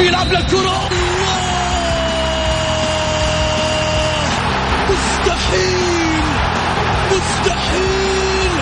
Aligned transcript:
بيلعب 0.00 0.32
للكرة 0.32 0.88
مستحيل 4.90 6.24
مستحيل 7.12 8.52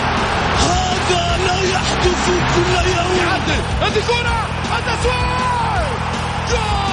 هذا 0.59 1.39
لا 1.47 1.61
يحدث 1.75 2.27
كل 2.55 2.75
يوم. 2.91 3.17
يعدل. 3.19 3.63
هذه 3.83 4.03
كرة 4.09 4.39
التسويق 4.79 5.89
جول. 6.51 6.89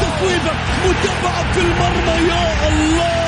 تفويضة 0.00 0.52
متابعة 0.84 1.52
في 1.52 1.60
المرمى. 1.60 2.28
يا 2.28 2.68
الله. 2.68 3.27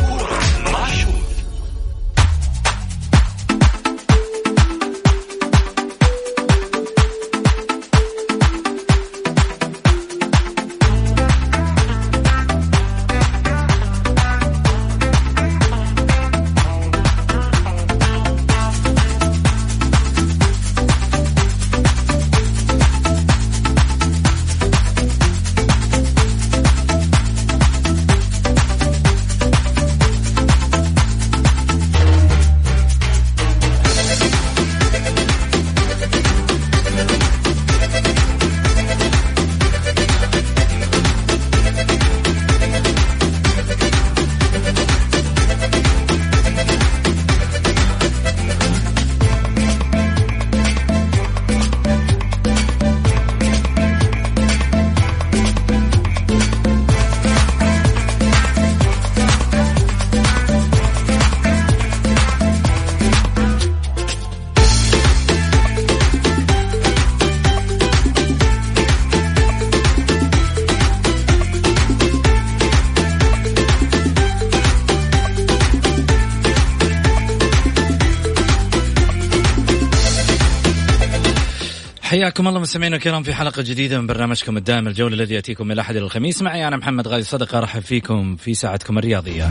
حياكم 82.21 82.47
الله 82.47 82.59
مستمعينا 82.59 82.95
الكرام 82.95 83.23
في 83.23 83.33
حلقة 83.33 83.61
جديدة 83.61 84.01
من 84.01 84.07
برنامجكم 84.07 84.57
الدائم 84.57 84.87
الجولة 84.87 85.15
الذي 85.15 85.35
يأتيكم 85.35 85.65
من 85.65 85.71
الأحد 85.71 85.95
إلى 85.95 86.05
الخميس. 86.05 86.41
معي 86.41 86.67
أنا 86.67 86.77
محمد 86.77 87.07
غازي 87.07 87.23
صدقة 87.23 87.57
أرحب 87.57 87.81
فيكم 87.81 88.35
في 88.35 88.53
ساعتكم 88.53 88.97
الرياضية. 88.97 89.49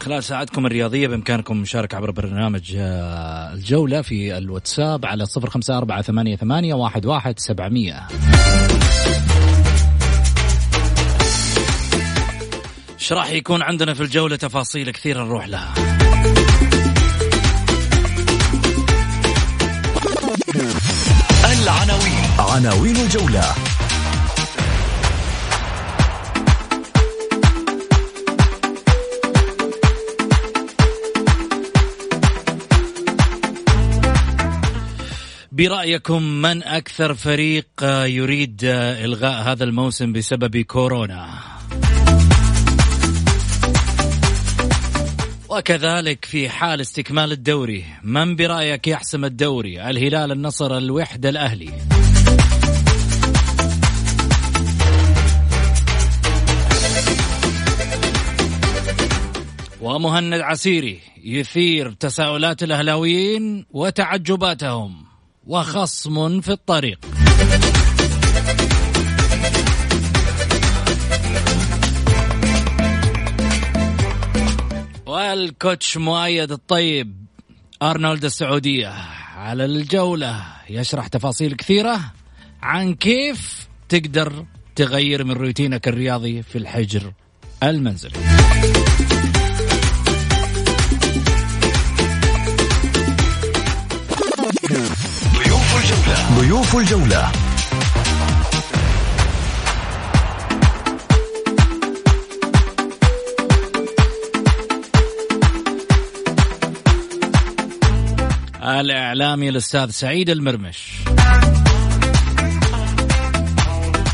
خلال 0.00 0.24
ساعتكم 0.24 0.66
الرياضية 0.66 1.08
بإمكانكم 1.08 1.54
المشاركة 1.54 1.96
عبر 1.96 2.10
برنامج 2.10 2.74
آه، 2.76 3.52
الجولة 3.52 4.02
في 4.02 4.38
الواتساب 4.38 5.06
على 5.06 5.26
صفر 5.26 5.50
خمسة 5.50 5.78
أربعة 5.78 6.02
ثمانية 6.02 6.36
ثمانية 6.36 6.74
واحد 6.74 7.06
واحد 7.06 7.38
سبعمية. 7.38 8.06
إيش 13.06 13.12
راح 13.12 13.30
يكون 13.30 13.62
عندنا 13.62 13.94
في 13.94 14.02
الجولة؟ 14.02 14.36
تفاصيل 14.36 14.90
كثيرة 14.90 15.24
نروح 15.24 15.48
لها. 15.48 15.74
العناوين. 21.52 22.24
عناوين 22.38 22.96
الجولة. 22.96 23.44
برأيكم 35.52 36.22
من 36.22 36.62
أكثر 36.62 37.14
فريق 37.14 37.66
يريد 38.06 38.60
إلغاء 38.64 39.42
هذا 39.42 39.64
الموسم 39.64 40.12
بسبب 40.12 40.56
كورونا؟ 40.56 41.55
وكذلك 45.56 46.24
في 46.24 46.48
حال 46.48 46.80
استكمال 46.80 47.32
الدوري 47.32 47.84
من 48.02 48.36
برأيك 48.36 48.88
يحسم 48.88 49.24
الدوري؟ 49.24 49.90
الهلال 49.90 50.32
النصر 50.32 50.76
الوحدة 50.76 51.28
الأهلي. 51.28 51.72
ومهند 59.80 60.40
عسيري 60.40 61.00
يثير 61.24 61.92
تساؤلات 61.92 62.62
الأهلاويين 62.62 63.66
وتعجباتهم 63.70 65.06
وخصم 65.46 66.40
في 66.40 66.52
الطريق. 66.52 66.98
والكوتش 75.36 75.96
مؤيد 75.96 76.52
الطيب 76.52 77.26
أرنولد 77.82 78.24
السعودية 78.24 78.92
على 79.36 79.64
الجولة 79.64 80.44
يشرح 80.70 81.06
تفاصيل 81.06 81.54
كثيرة 81.54 82.00
عن 82.62 82.94
كيف 82.94 83.68
تقدر 83.88 84.44
تغير 84.76 85.24
من 85.24 85.32
روتينك 85.32 85.88
الرياضي 85.88 86.42
في 86.42 86.58
الحجر 86.58 87.12
المنزلي. 87.62 88.18
ضيوف 95.34 95.76
الجولة. 95.84 96.40
ضيوف 96.40 96.76
الجولة. 96.76 97.45
الإعلامي 108.80 109.48
الأستاذ 109.48 109.90
سعيد 109.90 110.30
المرمش. 110.30 111.04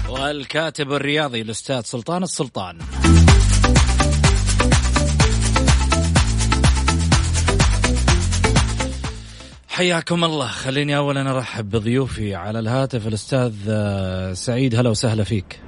والكاتب 0.09 0.93
الرياضي 0.93 1.41
الأستاذ 1.41 1.81
سلطان 1.81 2.23
السلطان. 2.23 2.79
حياكم 9.69 10.25
الله. 10.25 10.47
خليني 10.47 10.97
أولا 10.97 11.37
أرحب 11.37 11.71
بضيوفي 11.71 12.35
على 12.35 12.59
الهاتف. 12.59 13.07
الأستاذ 13.07 13.55
آه، 13.71 14.33
سعيد 14.33 14.75
هلا 14.75 14.91
وسهلا 14.91 15.25
فيك. 15.25 15.61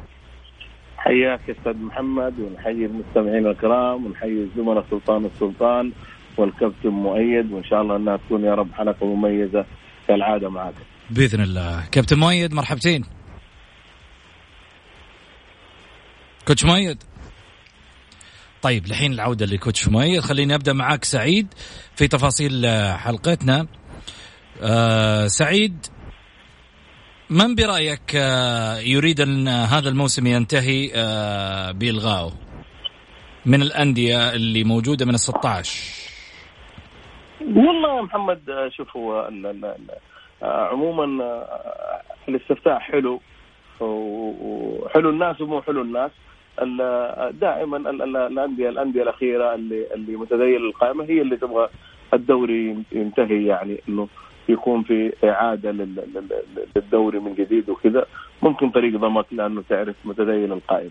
حياك 0.97 1.41
يا 1.49 1.55
أستاذ 1.59 1.77
محمد 1.77 2.41
ونحيي 2.41 2.87
المستمعين 2.87 3.47
الكرام 3.47 4.07
ونحيي 4.07 4.43
الزملاء 4.43 4.87
سلطان 4.91 5.25
السلطان. 5.25 5.93
والكابتن 6.39 6.89
مؤيد 6.89 7.53
وإن 7.53 7.65
شاء 7.65 7.83
الله 7.83 7.97
إنها 7.97 8.17
تكون 8.17 8.45
يا 8.45 8.55
رب 8.55 8.73
حلقة 8.73 9.07
مميزة 9.07 9.65
كالعادة 10.09 10.49
معك. 10.49 10.75
بإذن 11.11 11.41
الله. 11.41 11.87
كابتن 11.93 12.19
مؤيد 12.19 12.55
مرحبتين. 12.55 13.05
كوتش 16.49 16.65
مؤيد. 16.65 17.03
طيب 18.63 18.87
لحين 18.87 19.13
العودة 19.13 19.47
لكوتش 19.47 19.89
مؤيد 19.89 20.21
خليني 20.21 20.55
أبدأ 20.55 20.73
معاك 20.73 21.05
سعيد 21.05 21.47
في 21.97 22.09
تفاصيل 22.09 22.67
آه، 22.67 22.97
حلقتنا. 22.97 23.67
آه 24.63 25.27
سعيد 25.27 25.87
من 27.31 27.55
برأيك 27.55 28.17
آه، 28.17 28.79
يريد 28.79 29.21
أن 29.21 29.49
هذا 29.49 29.89
الموسم 29.89 30.27
ينتهي 30.27 30.91
آه، 30.95 31.71
بإلغائه 31.71 32.33
من 33.47 33.63
الأندية 33.63 34.33
اللي 34.33 34.65
موجودة 34.65 35.07
من 35.07 35.15
ال 35.15 35.21
16 35.21 36.04
والله 37.47 37.97
يا 37.97 38.03
محمد 38.03 38.69
شوف 38.77 38.97
هو 38.97 39.31
عموما 40.43 41.05
الاستفتاء 42.29 42.79
حلو 42.79 43.21
وحلو 43.81 45.11
الناس 45.11 45.41
ومو 45.41 45.63
حلو 45.63 45.83
الناس 45.83 46.11
دائما 47.41 47.77
الانديه 47.77 48.69
الأندية 48.69 49.03
الأخيرة 49.03 49.55
اللي 49.55 49.95
اللي 49.95 50.17
متذيله 50.17 50.69
القائمة 50.69 51.05
هي 51.05 51.21
اللي 51.23 51.37
تبغى 51.37 51.69
الدوري 52.15 52.85
ينتهي 52.93 53.47
يعني 53.47 53.81
إنه 53.89 54.09
يكون 54.49 54.83
في 54.83 55.13
إعادة 55.25 55.71
للدوري 56.77 57.19
من 57.19 57.35
جديد 57.35 57.71
وكذا 57.71 58.07
ممكن 58.43 58.71
طريق 58.71 58.97
ضمك 58.97 59.27
لأنه 59.33 59.63
تعرف 59.69 59.97
متذيل 60.05 60.53
القائمة. 60.53 60.91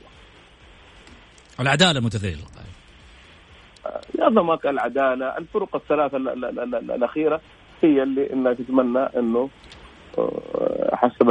العداله 1.60 2.00
متذيل 2.00 2.34
القائمة. 2.40 2.82
ضمك 4.30 4.66
العدالة 4.66 5.38
الفرق 5.38 5.75
الثلاثة 5.75 6.18
الأخيرة 6.95 7.42
هي 7.84 8.04
اللي 8.04 8.34
إنها 8.34 8.54
تتمنى 8.54 9.00
إنه 9.00 9.50
آه، 10.18 10.95
حسب 10.95 11.30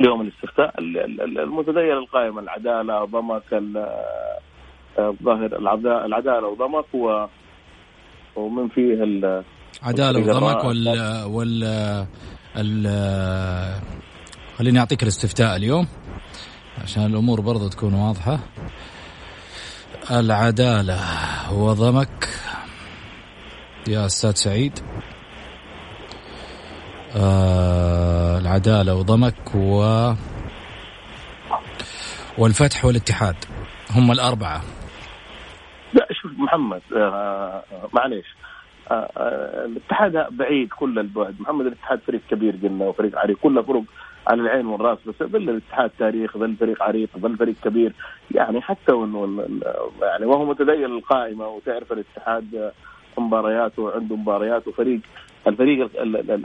اليوم 0.00 0.20
الاستفتاء 0.20 0.74
المتدين 1.38 1.92
القائمة 1.92 2.40
العدالة 2.40 3.04
ضمك 3.04 3.52
الظاهر 4.98 5.56
العدالة 6.06 6.48
وضمك 6.48 6.84
ومن 8.36 8.68
فيه 8.68 9.02
عدالة 9.82 10.20
وضمك 10.20 10.64
وال 10.64 10.88
وال 11.26 11.64
ال 12.56 12.86
خليني 14.58 14.78
أعطيك 14.78 15.02
الاستفتاء 15.02 15.56
اليوم 15.56 15.86
عشان 16.82 17.06
الأمور 17.06 17.40
برضو 17.40 17.68
تكون 17.68 17.94
واضحة. 17.94 18.38
العدالة. 20.10 20.98
وضمك 21.52 22.28
يا 23.88 24.06
أستاذ 24.06 24.32
سعيد. 24.34 24.78
آه 27.16 28.38
العدالة 28.38 28.94
وضمك 28.94 29.54
و 29.54 29.82
والفتح 32.38 32.84
والاتحاد. 32.84 33.36
هم 33.90 34.12
الأربعة. 34.12 34.62
لا 35.94 36.08
شوف 36.22 36.32
محمد 36.38 36.82
آه 36.96 37.62
معليش. 37.92 38.26
آه 38.90 39.10
آه 39.16 39.64
الاتحاد 39.64 40.12
بعيد 40.30 40.68
كل 40.68 40.98
البعد. 40.98 41.40
محمد 41.40 41.66
الاتحاد 41.66 42.00
فريق 42.06 42.20
كبير 42.30 42.56
قلنا 42.62 42.84
وفريق 42.84 43.18
عريق. 43.18 43.38
كله 43.38 43.62
فرق 43.62 43.82
على 44.26 44.42
العين 44.42 44.66
والراس 44.66 44.98
بس 45.06 45.14
ظل 45.22 45.48
الاتحاد 45.50 45.90
تاريخ 45.98 46.38
ظل 46.38 46.56
فريق 46.56 46.82
عريق 46.82 47.08
ظل 47.18 47.36
فريق 47.36 47.54
كبير. 47.64 47.92
يعني 48.30 48.60
حتى 48.60 48.92
وانه 48.92 49.44
يعني 50.02 50.26
وهو 50.26 50.44
متدين 50.44 50.84
القائمة 50.84 51.48
وتعرف 51.48 51.92
الاتحاد 51.92 52.72
مبارياته 53.18 53.82
وعنده 53.82 54.16
مباريات 54.16 54.68
وفريق 54.68 55.00
الفريق 55.46 55.90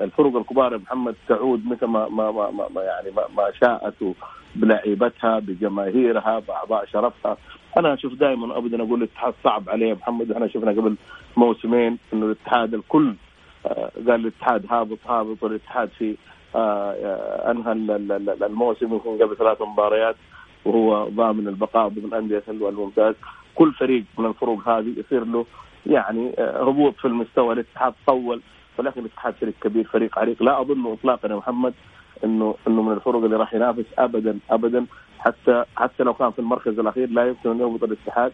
الفرق 0.01 0.37
الكبار 0.37 0.77
محمد 0.77 1.15
تعود 1.27 1.67
مثل 1.67 1.85
ما 1.85 2.09
ما 2.09 2.31
ما, 2.31 2.51
ما 2.75 2.81
يعني 2.81 3.11
ما, 3.11 3.23
ما 3.37 3.51
شاءت 3.61 4.15
بلعيبتها 4.55 5.39
بجماهيرها 5.39 6.39
بأعضاء 6.39 6.85
شرفها. 6.85 7.37
أنا 7.77 7.93
أشوف 7.93 8.13
دائما 8.13 8.57
ابدا 8.57 8.83
أقول 8.83 8.99
الاتحاد 9.03 9.33
صعب 9.43 9.69
عليه 9.69 9.93
محمد. 9.93 10.31
إحنا 10.31 10.47
شفنا 10.47 10.71
قبل 10.71 10.95
موسمين 11.37 11.97
إنه 12.13 12.25
الاتحاد 12.25 12.73
الكل 12.73 13.15
آه، 13.65 13.91
قال 14.07 14.15
الاتحاد 14.15 14.65
هابط 14.69 14.99
هابط 15.07 15.43
والاتحاد 15.43 15.89
في 15.89 16.15
أنهى 17.51 17.71
الموسم 18.45 18.95
يكون 18.95 19.23
قبل 19.23 19.37
ثلاث 19.37 19.61
مباريات 19.61 20.15
وهو 20.65 21.09
ضامن 21.09 21.47
البقاء 21.47 21.87
ضمن 21.87 22.13
انديه 22.13 22.43
الممتاز. 22.47 23.15
كل 23.55 23.73
فريق 23.73 24.03
من 24.17 24.25
الفروق 24.25 24.67
هذه 24.69 24.93
يصير 24.97 25.25
له 25.25 25.45
يعني 25.85 26.33
هبوط 26.39 26.95
في 26.95 27.05
المستوى. 27.05 27.53
الاتحاد 27.53 27.93
طول 28.07 28.41
ولكن 28.77 29.01
الاتحاد 29.01 29.33
فريق 29.33 29.53
كبير 29.61 29.83
فريق 29.83 30.19
عريق. 30.19 30.43
لا 30.43 30.61
أظن 30.61 30.91
اطلاقا 30.91 31.29
يا 31.29 31.35
محمد 31.35 31.73
إنه 32.23 32.55
إنه 32.67 32.81
من 32.81 32.93
الفرق 32.93 33.23
اللي 33.23 33.35
راح 33.35 33.53
ينافس 33.53 33.85
ابدا 33.97 34.39
ابدا. 34.49 34.85
حتى 35.19 35.63
حتى 35.75 36.03
لو 36.03 36.13
كان 36.13 36.31
في 36.31 36.39
المركز 36.39 36.79
الأخير 36.79 37.09
لا 37.09 37.27
يمكن 37.27 37.49
أن 37.49 37.59
يهبط 37.59 37.83
الاتحاد 37.83 38.31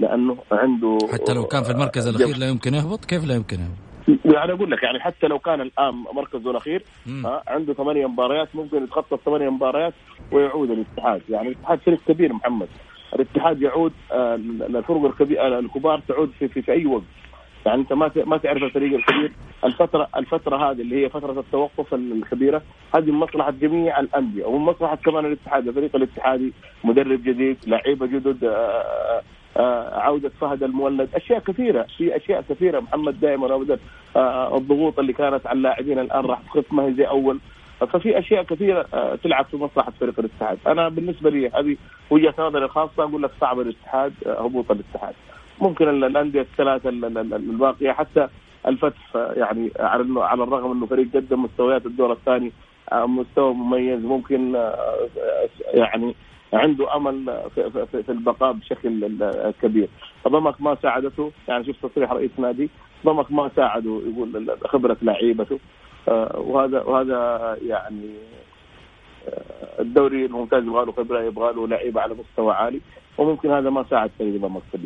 لأنه 0.00 0.36
عنده 0.52 0.98
حتى 1.12 1.32
لو 1.32 1.44
كان 1.44 1.62
في 1.62 1.70
المركز 1.70 2.06
الأخير 2.06 2.36
لا 2.36 2.48
يمكن 2.48 2.74
يهبط 2.74 3.04
كيف 3.04 3.24
لا 3.24 3.34
يمكن 3.34 3.56
يهبط؟ 3.56 3.95
يعني 4.08 4.52
أقول 4.52 4.70
لك 4.70 4.82
يعني 4.82 5.00
حتى 5.00 5.26
لو 5.26 5.38
كان 5.38 5.60
الآن 5.60 5.94
مركزه 5.94 6.50
الأخير 6.50 6.82
عنده 7.48 7.74
ثمانية 7.74 8.06
مباريات 8.06 8.48
ممكن 8.54 8.84
يتخطى 8.84 9.14
الثمانية 9.14 9.48
مباريات 9.48 9.94
ويعود 10.32 10.70
الاتحاد. 10.70 11.22
يعني 11.28 11.48
الاتحاد 11.48 11.78
فريق 11.78 11.98
كبير 12.08 12.32
محمد. 12.32 12.68
الاتحاد 13.14 13.62
يعود 13.62 13.92
آه، 14.12 14.34
الفرق 14.34 15.14
الكبار 15.42 16.00
تعود 16.08 16.30
في, 16.38 16.48
في, 16.48 16.62
في 16.62 16.72
أي 16.72 16.86
وقت. 16.86 17.02
يعني 17.66 17.80
أنت 17.80 17.92
ما 17.92 18.10
ما 18.26 18.36
تعرف 18.36 18.62
الفريق 18.62 18.94
الكبير. 18.94 19.32
الفترة 19.64 20.08
الفترة 20.16 20.56
هذه 20.56 20.80
اللي 20.80 21.04
هي 21.04 21.08
فترة 21.08 21.40
التوقف 21.40 21.94
الكبيرة 21.94 22.62
هذه 22.94 23.10
من 23.10 23.18
مصلحة 23.18 23.50
جميع 23.50 24.00
الأندية 24.00 24.44
ومن 24.44 24.64
مصلحه 24.64 24.96
كمان 24.96 25.26
الاتحاد 25.26 25.68
الفريق 25.68 25.96
الاتحادي 25.96 26.52
مدرب 26.84 27.22
جديد 27.22 27.56
لعيبة 27.66 28.06
جدد 28.06 28.44
آه، 29.56 29.60
آه، 29.60 29.96
آه، 29.96 30.00
عودة 30.00 30.28
فهد 30.40 30.62
المولد. 30.62 31.08
أشياء 31.14 31.38
كثيرة 31.38 31.86
في 31.96 32.16
أشياء 32.16 32.44
كثيرة 32.48 32.80
محمد 32.80 33.20
دائما 33.20 33.54
أبدا 33.54 33.78
الضغوط 34.56 34.98
اللي 34.98 35.12
كانت 35.12 35.46
على 35.46 35.56
اللاعبين 35.56 35.98
الآن 35.98 36.24
راح 36.24 36.40
تخف 36.40 36.72
ما 36.72 36.86
هي 36.86 36.94
زي 36.94 37.04
أول. 37.04 37.38
ففي 37.80 38.18
أشياء 38.18 38.42
كثيرة 38.42 38.86
تلعب 39.24 39.44
في 39.44 39.56
مصلحة 39.56 39.92
فريق 40.00 40.14
الاتحاد، 40.18 40.58
أنا 40.66 40.88
بالنسبة 40.88 41.30
لي 41.30 41.48
هذه 41.48 41.76
وجهة 42.10 42.34
نظري 42.38 42.64
الخاصة 42.64 43.02
أقول 43.02 43.22
لك 43.22 43.30
صعب 43.40 43.60
الاتحاد 43.60 44.12
هبوط 44.26 44.70
الاتحاد. 44.70 45.14
ممكن 45.60 45.88
الأندية 45.88 46.40
الثلاثة 46.40 46.88
الباقية 46.88 47.92
حتى 47.92 48.28
الفتح 48.66 49.16
يعني 49.36 49.70
على 50.16 50.42
الرغم 50.42 50.72
إنه 50.72 50.86
فريق 50.86 51.08
قدم 51.14 51.42
مستويات 51.42 51.86
الدور 51.86 52.12
الثاني 52.12 52.52
آه، 52.92 53.06
مستوى 53.06 53.54
مميز. 53.54 54.04
ممكن 54.04 54.56
آه، 54.56 55.08
يعني 55.74 56.14
عنده 56.52 56.96
أمل 56.96 57.40
في, 57.54 57.70
في, 57.70 58.02
في 58.02 58.12
البقاء 58.12 58.52
بشكل 58.52 59.18
كبير. 59.62 59.88
ضمك 60.28 60.60
ما 60.60 60.76
ساعدته 60.82 61.32
يعني 61.48 61.64
شوف 61.64 61.86
تصريح 61.86 62.12
رئيس 62.12 62.30
نادي 62.38 62.70
ضمك 63.06 63.32
ما 63.32 63.50
ساعده 63.56 64.02
يقول 64.06 64.56
خبرة 64.64 64.96
لعيبته. 65.02 65.58
آه، 66.08 66.38
وهذا 66.38 66.82
وهذا 66.82 67.56
يعني 67.66 68.10
الدوري 69.80 70.26
الممتاز 70.26 70.64
يبغى 70.64 70.84
له 70.84 70.92
خبرة 70.92 71.22
يبغى 71.22 71.52
له 71.52 71.68
لعيبة 71.68 72.00
على 72.00 72.14
مستوى 72.14 72.54
عالي 72.54 72.80
وممكن 73.18 73.50
هذا 73.50 73.70
ما 73.70 73.84
ساعد 73.90 74.10
فريق 74.18 74.40
ضمك 74.40 74.62
في 74.72 74.78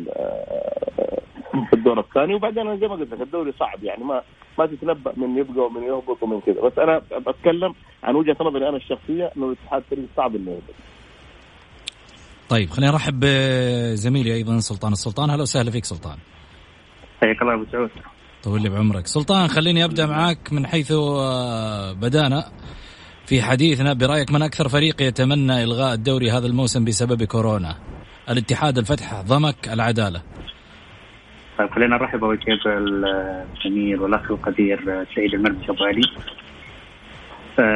في 1.69 1.73
الدور 1.73 1.99
الثاني. 1.99 2.33
وبعدين 2.33 2.77
زي 2.79 2.87
ما 2.87 2.95
قلت 2.95 3.13
لك 3.13 3.21
الدوري 3.21 3.51
صعب 3.51 3.83
يعني 3.83 4.03
ما 4.03 4.21
ما 4.59 4.65
تتنبأ 4.65 5.13
من 5.17 5.37
يبقى 5.37 5.65
ومن 5.65 5.83
يهبط 5.83 6.23
ومن 6.23 6.41
كذا. 6.41 6.61
بس 6.61 6.79
أنا 6.79 7.01
بتكلم 7.27 7.73
عن 8.03 8.15
وجهة 8.15 8.37
نظري 8.41 8.69
أنا 8.69 8.77
الشخصية 8.77 9.31
إنه 9.37 9.45
الاتحاد 9.45 9.83
فريق 9.89 10.05
صعب 10.17 10.35
إنه 10.35 10.51
يهبط 10.51 10.90
طيب 12.51 12.69
خلينا 12.69 12.91
نرحب 12.91 13.19
بزميلي 13.19 14.33
أيضا 14.33 14.59
سلطان. 14.59 14.91
السلطان 14.91 15.29
أهلا 15.29 15.41
وسهلا 15.41 15.71
فيك 15.71 15.85
سلطان. 15.85 16.17
حياك 17.21 17.41
الله 17.41 17.53
أبو 17.53 17.65
سعود. 17.71 17.89
طول 18.43 18.61
لي 18.61 18.69
بعمرك. 18.69 19.07
سلطان 19.07 19.47
خليني 19.47 19.85
أبدأ 19.85 20.05
معك 20.05 20.53
من 20.53 20.67
حيث 20.67 20.91
آه، 20.91 21.93
بدأنا. 21.93 22.43
في 23.25 23.41
حديثنا 23.41 23.93
برأيك 23.93 24.31
من 24.31 24.41
أكثر 24.41 24.69
فريق 24.69 25.01
يتمنى 25.01 25.63
إلغاء 25.63 25.93
الدوري 25.93 26.31
هذا 26.31 26.47
الموسم 26.47 26.85
بسبب 26.85 27.23
كورونا؟ 27.23 27.75
الاتحاد 28.29 28.77
الفتح 28.77 29.21
ضمك 29.21 29.67
العدالة. 29.73 30.21
طيب 31.57 31.69
خلينا 31.71 31.97
نرحب 31.97 32.23
أول 32.23 32.39
شيء 32.43 32.55
بالجميل 32.63 34.01
والأخ 34.01 34.31
القدير 34.31 35.05
سعيد 35.15 35.33
المرمش 35.33 35.69
ابو 35.69 35.83
علي 35.83 36.01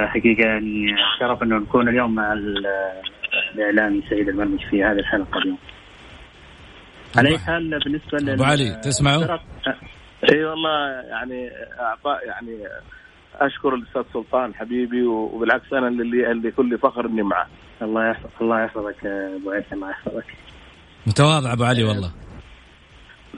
حقيقة 0.08 0.44
يعني 0.44 0.96
شرف 1.20 1.44
أنه 1.44 1.58
نكون 1.58 1.90
اليوم 1.90 2.16
مع 2.16 2.34
الاعلامي 3.56 4.04
سعيد 4.10 4.30
المرمش 4.30 4.64
في 4.70 4.84
هذه 4.84 5.00
الحلقة 5.00 5.38
اليوم. 5.38 5.58
على 7.18 7.30
أي 7.30 7.38
حال 7.38 7.80
بالنسبة 7.80 8.34
أبو 8.34 8.44
علي 8.44 8.82
تسمعوا؟ 8.84 9.24
إي 10.32 10.46
والله 10.46 10.90
يعني 11.10 11.50
اعطاء 11.80 12.28
يعني 12.28 12.58
أشكر 13.36 13.76
الأستاذ 13.76 14.04
سلطان 14.14 14.56
حبيبي 14.56 15.04
وبالعكس 15.04 15.74
أنا 15.74 15.88
اللي 15.88 16.32
اللي 16.32 16.52
كل 16.52 16.78
فخر 16.78 17.06
إني 17.06 17.22
معه. 17.22 17.48
الله 17.82 18.10
يحفظ 18.10 18.30
الله 18.42 18.64
يحفظك 18.64 19.06
أبو 19.06 19.52
علي 19.52 19.66
الله 19.74 19.90
يحفظك. 19.90 20.26
متواضع 21.08 21.54
أبو 21.54 21.64
علي 21.64 21.84
والله. 21.84 22.12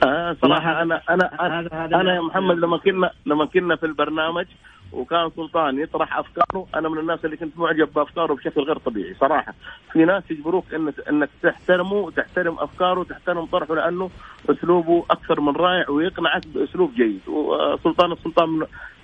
آه 0.06 0.36
صراحة 0.42 0.82
أنا 0.82 1.02
أنا 1.10 1.30
أنا, 1.40 2.00
أنا 2.00 2.14
يا 2.14 2.20
محمد 2.20 2.56
لما 2.56 2.78
كنا 2.78 3.10
لما 3.26 3.46
كنا 3.46 3.76
في 3.76 3.86
البرنامج 3.86 4.46
وكان 4.92 5.30
سلطان 5.36 5.78
يطرح 5.78 6.18
أفكاره. 6.18 6.66
أنا 6.74 6.88
من 6.88 6.98
الناس 6.98 7.24
اللي 7.24 7.36
كنت 7.36 7.58
معجب 7.58 7.92
بأفكاره 7.94 8.34
بشكل 8.34 8.60
غير 8.60 8.78
طبيعي 8.78 9.14
صراحة. 9.20 9.54
في 9.92 9.98
ناس 9.98 10.22
يجبروك 10.30 10.74
انك 10.74 10.94
إنك 11.10 11.28
تحترمه 11.42 11.92
وتحترم 11.92 12.58
أفكاره 12.58 13.00
وتحترم 13.00 13.46
طرحه 13.46 13.74
لأنه 13.74 14.10
أسلوبه 14.50 15.04
أكثر 15.10 15.40
من 15.40 15.56
رائع 15.56 15.90
ويقنعك 15.90 16.46
بأسلوب 16.46 16.94
جيد. 16.94 17.20
وسلطان 17.28 18.12
السلطان 18.12 18.48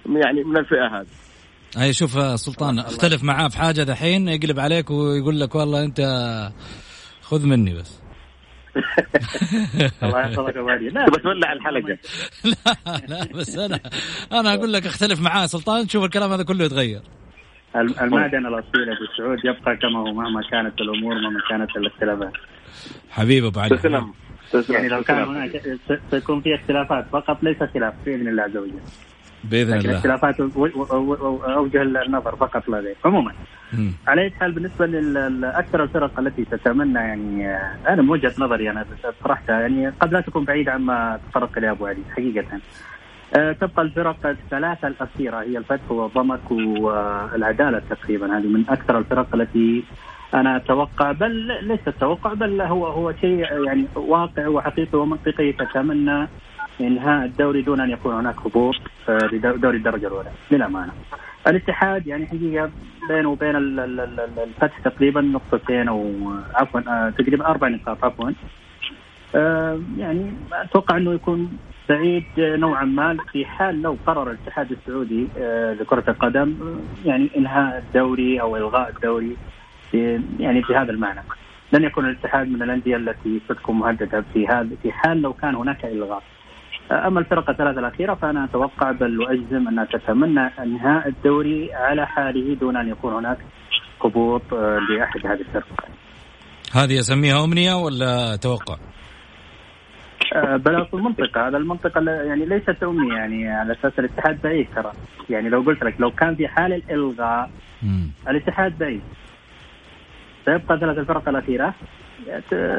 من 0.06 0.20
يعني 0.20 0.44
من 0.44 0.56
الفئة 0.56 0.86
هذه. 1.00 1.06
أي 1.82 1.92
شوف 1.92 2.10
سلطان 2.40 2.78
اختلف 2.78 3.24
معاه 3.24 3.48
في 3.48 3.58
حاجة 3.58 3.82
دحين 3.82 4.28
يقلب 4.28 4.60
عليك 4.60 4.90
ويقول 4.90 5.40
لك 5.40 5.54
والله 5.54 5.84
أنت 5.84 6.00
خذ 7.22 7.46
مني 7.46 7.74
بس. 7.74 8.03
الله 10.02 10.20
يحفظك 10.20 10.56
لا 10.56 11.06
بس 11.06 11.26
ولع 11.26 11.52
الحلقة. 11.52 11.98
لا 12.44 13.00
لا 13.08 13.28
بس 13.34 13.58
أنا 13.58 13.80
أنا 14.32 14.54
أقول 14.54 14.72
لك 14.72 14.86
اختلف 14.86 15.20
معاه. 15.20 15.46
سلطان 15.46 15.86
تشوف 15.86 16.04
الكلام 16.04 16.32
هذا 16.32 16.42
كله 16.42 16.64
يتغير. 16.64 17.00
المعدن 17.76 18.46
الأصيل 18.46 18.90
أبو 18.90 19.06
سعود 19.18 19.38
يبقى 19.44 19.76
كما 19.76 19.98
هو 19.98 20.12
مهما 20.12 20.42
كانت 20.50 20.80
الأمور 20.80 21.14
مهما 21.14 21.40
كانت 21.50 21.76
الاختلافات. 21.76 22.32
حبيبي 23.10 23.46
أبو 23.46 23.60
علي 23.60 23.76
تسلم. 23.76 24.12
يعني 24.70 24.88
لو 24.88 25.02
كان 25.02 25.22
هناك 25.22 25.62
سيكون 26.10 26.40
في 26.40 26.54
اختلافات. 26.54 27.06
فقط 27.12 27.42
ليس 27.42 27.58
خلاف 27.74 27.94
بإذن 28.06 28.28
الله 28.28 28.42
عز 28.42 28.56
وجل. 28.56 28.80
بإذن 29.44 29.74
الله. 29.74 29.96
اختلافات 29.96 30.40
أوجه 30.40 31.82
النظر 31.82 32.36
فقط 32.36 32.68
لا 32.68 32.78
غير 32.78 32.96
عموما. 33.04 33.32
على 34.06 34.22
أي 34.22 34.30
حال 34.30 34.52
بالنسبة 34.52 34.86
لاكثر 34.86 35.82
الفرق 35.82 36.20
التي 36.20 36.44
تتمنى 36.44 36.98
يعني 36.98 37.48
آه، 37.48 37.76
أنا 37.88 38.02
من 38.02 38.10
وجهة 38.10 38.32
نظري 38.38 38.70
أنا 38.70 38.86
طرحتها 39.24 39.60
يعني 39.60 39.88
قد 39.88 40.12
لا 40.12 40.20
تكون 40.20 40.44
بعيده 40.44 40.72
عما 40.72 41.18
تطرق 41.30 41.50
اليه 41.58 41.70
أبو 41.70 41.86
علي 41.86 42.02
حقيقة. 42.16 42.60
آه، 43.36 43.52
تبقى 43.52 43.82
الفرق 43.82 44.26
الثلاثة 44.26 44.88
الأخيرة 44.88 45.40
هي 45.42 45.58
الفتح 45.58 45.90
والضمك 45.90 46.50
والعدالة 46.50 47.82
تقريبا. 47.90 48.38
هذه 48.38 48.46
من 48.46 48.64
أكثر 48.68 48.98
الفرق 48.98 49.34
التي 49.34 49.84
أنا 50.34 50.56
أتوقع 50.56 51.12
بل 51.12 51.32
ليس 51.68 51.80
التوقع 51.86 52.32
بل 52.34 52.60
هو 52.60 52.86
هو 52.86 53.12
شيء 53.20 53.38
يعني 53.64 53.86
واقع 53.96 54.46
وحقيقي 54.48 54.98
ومنطقي 54.98 55.52
تتمنى 55.52 56.28
إنهاء 56.80 57.24
الدوري 57.24 57.62
دون 57.62 57.80
أن 57.80 57.90
يكون 57.90 58.14
هناك 58.14 58.38
هبوط 58.46 58.74
آه، 59.08 59.18
لدوري 59.32 59.76
الدرجة 59.76 60.06
الأولى. 60.06 60.30
للأمانة. 60.50 60.92
الاتحاد 61.46 62.06
يعني 62.06 62.26
حقيقة 62.26 62.70
بينه 63.08 63.28
وبين 63.28 63.56
الفتح 63.56 64.78
تقريبا 64.78 65.20
نقطتين 65.20 65.88
أو 65.88 66.12
عفوا 66.54 66.80
آه، 66.88 67.10
تقريبا 67.10 67.46
أربع 67.46 67.68
نقاط 67.68 68.04
عفوا. 68.04 68.30
آه، 69.34 69.80
يعني 69.98 70.32
أتوقع 70.52 70.96
إنه 70.96 71.14
يكون 71.14 71.58
بعيد 71.88 72.24
نوعا 72.38 72.84
ما 72.84 73.16
في 73.32 73.44
حال 73.44 73.82
لو 73.82 73.96
قرر 74.06 74.30
الاتحاد 74.30 74.72
السعودي 74.72 75.26
لكرة 75.80 76.04
القدم 76.08 76.54
يعني 77.04 77.30
انهاء 77.36 77.78
الدوري 77.78 78.40
أو 78.40 78.56
إلغاء 78.56 78.90
الدوري 78.90 79.36
يعني 80.40 80.62
في 80.62 80.74
هذا 80.76 80.90
المعنى. 80.90 81.20
لن 81.72 81.84
يكون 81.84 82.04
الاتحاد 82.06 82.48
من 82.48 82.62
الأندية 82.62 82.96
التي 82.96 83.40
ستكون 83.44 83.78
مهددة 83.78 84.24
في 84.34 84.46
هذا 84.48 84.68
في 84.82 84.92
حال 84.92 85.22
لو 85.22 85.32
كان 85.32 85.54
هناك 85.54 85.84
إلغاء. 85.84 86.22
أما 86.90 87.20
الفرق 87.20 87.50
الثلاثة 87.50 87.80
الأخيرة 87.80 88.14
فأنا 88.14 88.44
أتوقع 88.44 88.90
بل 88.92 89.20
واجزم 89.20 89.68
انها 89.68 89.84
تتمنى 89.84 90.40
أنهاء 90.40 91.08
الدوري 91.08 91.74
على 91.74 92.06
حاله 92.06 92.54
دون 92.54 92.76
أن 92.76 92.88
يكون 92.88 93.14
هناك 93.14 93.38
هبوط 94.04 94.42
آه، 94.52 94.78
لأحد 94.78 95.26
هذه 95.26 95.40
الفرق. 95.40 95.88
هذه 96.74 96.98
أسميها 97.00 97.44
أمنية 97.44 97.74
ولا 97.74 98.36
توقع؟ 98.36 98.76
آه، 100.34 100.56
بل 100.56 100.86
في 100.86 100.94
المنطقة 100.94 101.48
هذا 101.48 101.56
المنطقة 101.56 102.00
يعني 102.10 102.46
ليست 102.46 102.82
أمنية 102.82 103.14
يعني 103.14 103.48
على 103.48 103.72
أساس 103.72 103.92
الاتحاد 103.98 104.42
بعيد 104.42 104.68
ترى. 104.76 104.92
يعني 105.30 105.48
لو 105.48 105.60
قلت 105.60 105.84
لك 105.84 106.00
لو 106.00 106.10
كان 106.10 106.34
في 106.34 106.48
حال 106.48 106.72
الإلغاء 106.72 107.50
الاتحاد 108.28 108.78
بعيد. 108.78 109.02
سيبقى 110.44 110.78
ثلاث 110.78 110.98
الفرق 110.98 111.28
الأخيرة. 111.28 111.74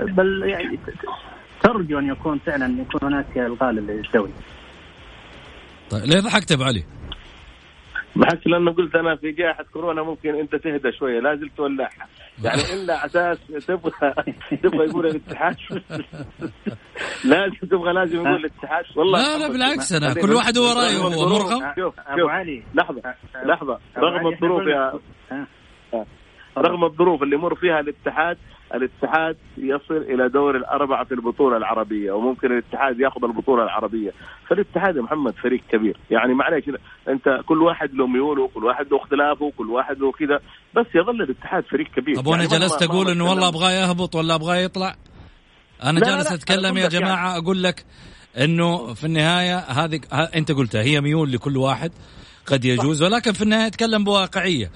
بل 0.03 0.43
يعني 0.45 0.79
ترجو 1.63 1.99
أن 1.99 2.07
يكون 2.07 2.39
فعلا 2.39 2.81
يكون 2.81 3.13
هناك 3.13 3.37
إلغاء 3.37 3.71
للدوري. 3.71 4.33
طيب 5.89 6.03
ليه 6.05 6.19
ضحكت 6.19 6.51
أبو 6.51 6.63
علي؟ 6.63 6.83
ضحكت 8.17 8.47
لأنه 8.47 8.71
قلت 8.71 8.95
أنا 8.95 9.15
في 9.15 9.31
جائحة 9.31 9.63
كورونا 9.73 10.03
ممكن 10.03 10.35
أنت 10.35 10.55
تهدى 10.55 10.91
شوية 10.99 11.19
لازم 11.19 11.47
تولعها 11.57 12.07
يعني 12.43 12.61
إلا 12.73 13.05
أساس 13.05 13.37
تبغى 13.67 13.91
تبغى 14.63 14.85
يقول 14.85 15.05
الاتحاد. 15.05 15.55
لازم 17.31 17.67
تبغى 17.71 17.93
لازم 17.93 18.15
يقول 18.15 18.35
الاتحاد. 18.35 18.85
والله 18.95 19.19
لا 19.19 19.37
لا 19.37 19.51
بالعكس 19.51 19.93
أنا 19.93 20.13
كل 20.13 20.33
واحد 20.33 20.57
هو 20.57 20.71
رأيه 20.71 20.97
هو 20.97 21.29
مرغم. 21.29 21.73
شوف 21.75 21.93
أبو 22.07 22.29
علي. 22.29 22.63
لحظة 22.73 23.01
لحظة. 23.45 23.79
رغم 23.97 24.27
الظروف 24.27 24.67
يا 24.67 24.93
رغم 26.57 26.83
الظروف 26.83 27.23
اللي 27.23 27.35
يمر 27.35 27.55
فيها 27.55 27.79
الاتحاد 27.79 28.37
الاتحاد 28.73 29.37
يصل 29.57 29.97
إلى 29.97 30.29
دور 30.29 30.57
الأربعة 30.57 31.05
في 31.05 31.13
البطولة 31.13 31.57
العربية 31.57 32.11
وممكن 32.11 32.51
الاتحاد 32.51 32.99
ياخذ 32.99 33.23
البطولة 33.23 33.63
العربية. 33.63 34.11
فالاتحاد 34.49 34.95
يا 34.95 35.01
محمد 35.01 35.33
فريق 35.43 35.61
كبير. 35.71 35.97
يعني 36.11 36.33
معلش 36.33 36.65
أنت 37.09 37.39
كل 37.45 37.61
واحد 37.61 37.93
له 37.93 38.07
ميوله 38.07 38.47
كل 38.47 38.65
واحد 38.65 38.85
له 38.91 38.97
اختلافه 38.97 39.51
كل 39.57 39.69
واحد 39.69 39.97
له 39.99 40.11
كذا 40.11 40.39
بس 40.75 40.85
يظل 40.95 41.21
الاتحاد 41.21 41.63
فريق 41.63 41.87
كبير. 41.87 42.15
طب 42.15 42.27
وأنا 42.27 42.43
يعني 42.43 42.55
جلست 42.55 42.83
أقول 42.83 43.09
إنه 43.09 43.29
والله 43.29 43.47
أبغاه 43.47 43.71
يهبط 43.71 44.15
ولا 44.15 44.35
أبغاه 44.35 44.55
يطلع؟ 44.55 44.95
أنا 45.83 45.99
جالس 45.99 46.31
أتكلم 46.31 46.77
يا 46.77 46.87
جماعة 46.87 47.27
يعني. 47.27 47.43
أقول 47.43 47.63
لك 47.63 47.85
إنه 48.37 48.93
في 48.93 49.03
النهاية 49.03 49.57
هذه 49.57 49.99
أنت 50.35 50.51
قلتها 50.51 50.81
هي 50.81 51.01
ميول 51.01 51.31
لكل 51.31 51.57
واحد 51.57 51.91
قد 52.45 52.65
يجوز 52.65 53.03
ولكن 53.03 53.31
في 53.31 53.41
النهاية 53.41 53.67
أتكلم 53.67 54.03
بواقعية. 54.03 54.71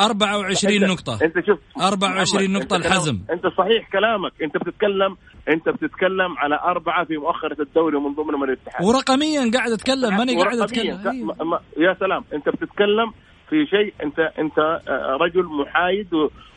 24 0.00 0.80
نقطة. 0.86 1.18
أنت 1.22 1.46
شوف 1.46 1.58
24 1.82 2.52
نقطة 2.52 2.76
الحزم. 2.76 3.18
أنت 3.32 3.46
صحيح 3.46 3.88
كلامك. 3.92 4.32
أنت 4.42 4.56
بتتكلم 4.56 5.16
أنت 5.48 5.68
بتتكلم 5.68 6.38
على 6.38 6.58
أربعة 6.64 7.04
في 7.04 7.16
مؤخرة 7.16 7.62
الدوري 7.62 7.96
ومن 7.96 8.14
ضمنهم 8.14 8.44
الاتحاد. 8.44 8.86
ورقميا 8.86 9.50
قاعد 9.54 9.70
أتكلم. 9.72 10.16
ماني 10.16 10.42
قاعد 10.42 10.58
أتكلم. 10.58 11.08
أيوه. 11.08 11.60
يا 11.78 11.96
سلام. 12.00 12.24
أنت 12.34 12.48
بتتكلم 12.48 13.12
في 13.50 13.66
شيء. 13.66 13.94
انت 14.04 14.18
أنت 14.18 14.58
آه، 14.58 15.16
رجل 15.20 15.44
محايد 15.44 16.08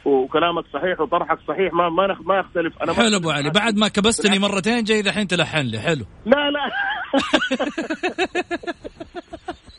وكلامك 0.06 0.64
صحيح 0.74 1.00
وطرحك 1.02 1.38
صحيح. 1.48 1.74
ما 1.74 1.90
ما 1.90 2.18
ما 2.26 2.40
يختلف. 2.40 2.84
أنا 2.84 2.94
حلو 2.94 3.18
أبو 3.18 3.30
علي. 3.30 3.50
بعد 3.50 3.78
ما 3.78 3.88
كبستني 3.88 4.40
مرتين 4.40 4.84
جاي 4.84 5.02
دحين 5.02 5.28
تلحن 5.28 5.66
لي. 5.66 5.80
حلو. 5.80 6.06
لا 6.26 6.52
لا. 6.52 6.72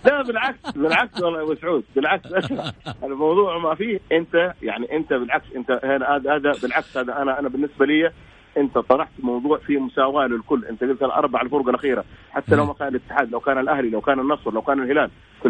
لا 0.04 0.22
بالعكس 0.22 0.70
بالعكس 0.76 1.22
والله 1.22 1.38
يا 1.38 1.44
أبو 1.44 1.54
سعود 1.54 1.84
بالعكس. 1.96 2.28
الموضوع 3.04 3.58
ما 3.58 3.74
فيه 3.74 4.00
أنت 4.12 4.52
يعني 4.62 4.96
أنت 4.96 5.12
بالعكس 5.12 5.46
أنت 5.56 5.80
هنا 5.84 6.16
هذا 6.16 6.52
بالعكس 6.62 6.96
هذا 6.96 7.22
أنا 7.22 7.38
أنا 7.38 7.48
بالنسبة 7.48 7.86
لي 7.86 8.12
أنت 8.56 8.78
طرحت 8.78 9.10
موضوع 9.18 9.58
فيه 9.58 9.78
مساواة 9.78 10.26
للكل. 10.26 10.64
أنت 10.64 10.84
قلت 10.84 11.02
الاربع 11.02 11.40
الفرق 11.42 11.68
الأخيرة 11.68 12.04
حتى 12.30 12.54
لو 12.54 12.66
ما 12.66 12.72
كان 12.72 12.88
الاتحاد 12.88 13.30
لو 13.30 13.40
كان 13.40 13.58
الأهلي 13.58 13.90
لو 13.90 14.00
كان 14.00 14.20
النصر 14.20 14.52
لو 14.52 14.62
كان 14.62 14.82
الهلال 14.82 15.10
في 15.42 15.48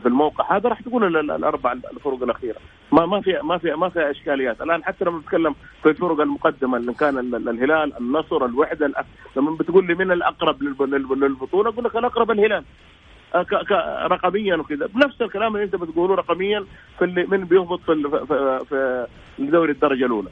في 0.00 0.06
الموقع 0.06 0.56
هذا 0.56 0.68
راح 0.68 0.80
تقول 0.80 1.16
الاربع 1.30 1.72
الفرق 1.72 2.22
الأخيرة. 2.22 2.58
ما 2.92 3.06
ما 3.06 3.20
في 3.20 3.38
ما 3.42 3.58
في 3.58 3.70
ما 3.74 3.88
في 3.88 4.10
إشكاليات. 4.10 4.62
الآن 4.62 4.84
حتى 4.84 5.04
لما 5.04 5.18
نتكلم 5.18 5.54
في 5.82 5.88
الفرق 5.88 6.20
المقدمة 6.20 6.76
اللي 6.76 6.94
كان 6.94 7.18
الهلال 7.48 7.96
النصر 8.00 8.44
الوحدة 8.44 8.92
لما 9.36 9.50
بتقول 9.50 9.86
لي 9.86 9.94
من 9.94 10.12
الأقرب 10.12 10.62
للبطولة 10.62 11.70
أقول 11.70 11.84
لك 11.84 11.96
الأقرب 11.96 12.30
الهلال. 12.30 12.64
رقميا 14.12 14.56
وكذا. 14.56 14.86
بنفس 14.86 15.22
الكلام 15.22 15.54
اللي 15.54 15.64
أنت 15.64 15.76
بتقوله 15.76 16.14
رقميا 16.14 16.64
في 16.98 17.04
اللي 17.04 17.26
من 17.26 17.44
بيهبط 17.44 17.80
في 17.80 17.92
في, 18.28 19.06
في 19.36 19.46
دوري 19.46 19.72
الدرجة 19.72 20.06
الأولى. 20.06 20.30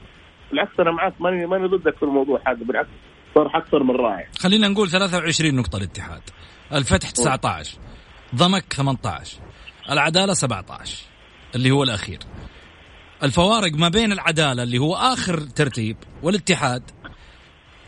بالعكس 0.51 0.81
أنا 0.81 0.91
معك. 0.91 1.21
ماني 1.21 1.47
ماني 1.47 1.67
ضدك 1.69 1.97
في 1.97 2.03
الموضوع 2.03 2.41
هذا. 2.47 2.65
بالعكس 2.65 2.89
صار 3.35 3.47
أكثر 3.55 3.83
من 3.83 3.97
رائع. 3.97 4.27
خلينا 4.39 4.69
نقول 4.69 4.89
23 4.89 5.55
نقطة 5.55 5.77
الاتحاد. 5.77 6.23
الفتح 6.73 7.11
19 7.11 7.79
ضمك 8.35 8.73
18 8.73 9.39
العدالة 9.91 10.33
17 10.33 11.07
اللي 11.55 11.71
هو 11.71 11.83
الأخير. 11.83 12.19
الفوارق 13.23 13.73
ما 13.75 13.89
بين 13.89 14.13
العدالة 14.13 14.63
اللي 14.63 14.79
هو 14.79 14.95
آخر 14.95 15.41
ترتيب 15.41 15.97
والاتحاد 16.23 16.83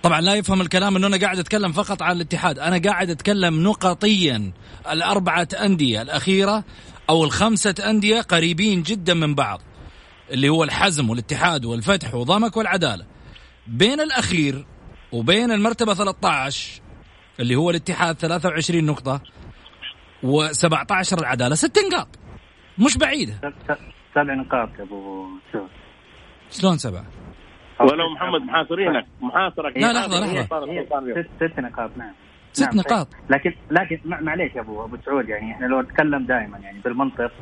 طبعا 0.03 0.21
لا 0.21 0.35
يفهم 0.35 0.61
الكلام 0.61 0.97
إنه 0.97 1.07
أنا 1.07 1.17
قاعد 1.17 1.39
أتكلم 1.39 1.73
فقط 1.73 2.03
عن 2.03 2.17
الاتحاد. 2.17 2.59
أنا 2.59 2.79
قاعد 2.79 3.11
أتكلم 3.11 3.63
نقطيا 3.63 4.53
الأربعة 4.91 5.49
أندية 5.65 6.03
الأخيرة 6.03 6.65
أو 7.11 7.25
الخمسة 7.25 7.75
أندية 7.91 8.21
قريبين 8.21 8.83
جدا 8.83 9.15
من 9.15 9.35
بعض 9.35 9.61
اللي 10.31 10.49
هو 10.49 10.65
الحزم 10.65 11.11
والاتحاد 11.11 11.65
والفتح 11.65 12.15
وضمك 12.15 12.57
والعدالة. 12.57 13.07
بين 13.67 14.01
الأخير 14.01 14.67
وبين 15.13 15.53
المرتبة 15.53 15.95
13 15.95 16.83
اللي 17.41 17.55
هو 17.55 17.71
الاتحاد 17.71 18.17
23 18.17 18.85
نقطة 18.85 19.21
و17 20.23 21.19
العدالة 21.19 21.55
ست 21.55 21.79
نقاط. 21.79 22.09
مش 22.79 22.97
بعيدة. 22.97 23.35
سبع 24.15 24.35
نقاط 24.35 24.69
يا 24.79 24.85
أبو 24.85 25.27
شلون 26.51 26.79
سبعة؟ 26.79 27.05
ولو 27.81 28.11
محمد 28.15 28.41
محاصرينك. 28.43 29.07
محاصرك. 29.21 29.77
لا 29.77 29.93
لحظة 29.93 30.21
لحظة. 30.21 31.23
ست 31.37 31.59
نقاط 31.61 31.91
نعم. 31.97 32.13
ست 32.53 32.63
نعم 32.63 32.77
نقاط. 32.77 33.09
لكن 33.31 33.53
لكن 33.71 34.01
معليش 34.05 34.55
يا 34.55 34.61
ابو 34.61 34.85
أبو 34.85 34.97
سعود 35.07 35.29
يعني 35.29 35.53
إحنا 35.53 35.67
لو 35.67 35.81
نتكلم 35.81 36.27
دائما 36.27 36.59
يعني 36.59 36.79
بالمنطق 36.85 37.33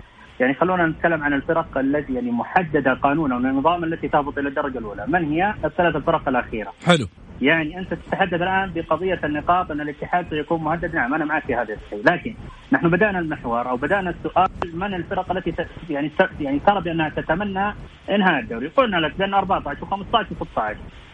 يعني 0.41 0.55
خلونا 0.55 0.87
نتكلم 0.87 1.23
عن 1.23 1.33
الفرق 1.33 1.79
التي 1.79 2.15
يعني 2.15 2.31
محددة 2.31 2.95
قانونا 3.03 3.35
والنظام 3.35 3.85
التي 3.85 4.09
تهبط 4.09 4.39
إلى 4.39 4.49
الدرجة 4.49 4.79
الأولى، 4.79 5.05
من 5.09 5.25
هي؟ 5.25 5.55
الثلاث 5.65 5.97
الفرق 5.97 6.29
الأخيرة؟ 6.29 6.73
حلو. 6.87 7.07
يعني 7.43 7.79
أنت 7.79 7.95
تتحدث 7.95 8.43
الآن 8.43 8.73
بقضية 8.75 9.21
النقاط 9.25 9.71
أن 9.71 9.81
الاتحاد 9.81 10.27
سيكون 10.31 10.63
مهدد. 10.63 10.95
نعم 10.95 11.15
أنا 11.15 11.25
معك 11.25 11.45
في 11.45 11.55
هذا 11.55 11.75
الشيء. 11.75 12.03
لكن 12.13 12.35
نحن 12.73 12.91
بدأنا 12.91 13.19
المحور 13.19 13.69
أو 13.71 13.77
بدأنا 13.77 14.11
السؤال 14.11 14.49
من 14.75 14.95
الفرق 14.95 15.33
التي 15.33 15.55
يعني 15.91 16.11
يعني 16.41 16.59
ترى 16.59 16.81
بأنها 16.81 17.09
تتمنى 17.09 17.75
إنهاء 18.11 18.39
الدوري؟ 18.39 18.69
قلنا 18.69 18.97
لك 18.97 19.19
بين 19.19 19.35
14 19.35 19.87
و15 19.87 20.27
و16 20.41 20.61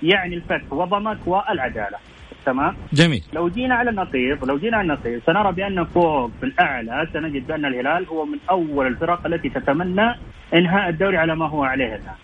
يعني 0.02 0.35
الفتح 0.35 0.73
وضمك 0.73 1.19
والعدالة. 1.26 1.99
تمام؟ 2.47 2.76
جميل. 2.93 3.23
لو 3.33 3.49
جينا 3.49 3.75
على 3.75 3.90
النقيض 3.90 4.45
لو 4.45 4.59
جينا 4.59 4.76
على 4.76 4.93
النقيض 4.93 5.23
سنرى 5.26 5.52
بأن 5.52 5.85
فوق 5.85 6.31
في 6.40 6.47
الأعلى 6.47 7.09
سنجد 7.12 7.47
بأن 7.47 7.64
الهلال 7.64 8.07
هو 8.09 8.25
من 8.25 8.38
أول 8.50 8.87
الفرق 8.87 9.26
التي 9.26 9.49
تتمنى 9.49 10.14
إنهاء 10.54 10.88
الدوري 10.88 11.16
على 11.16 11.37
ما 11.37 11.49
هو 11.49 11.64
عليه 11.64 11.87
الآن. 11.87 12.14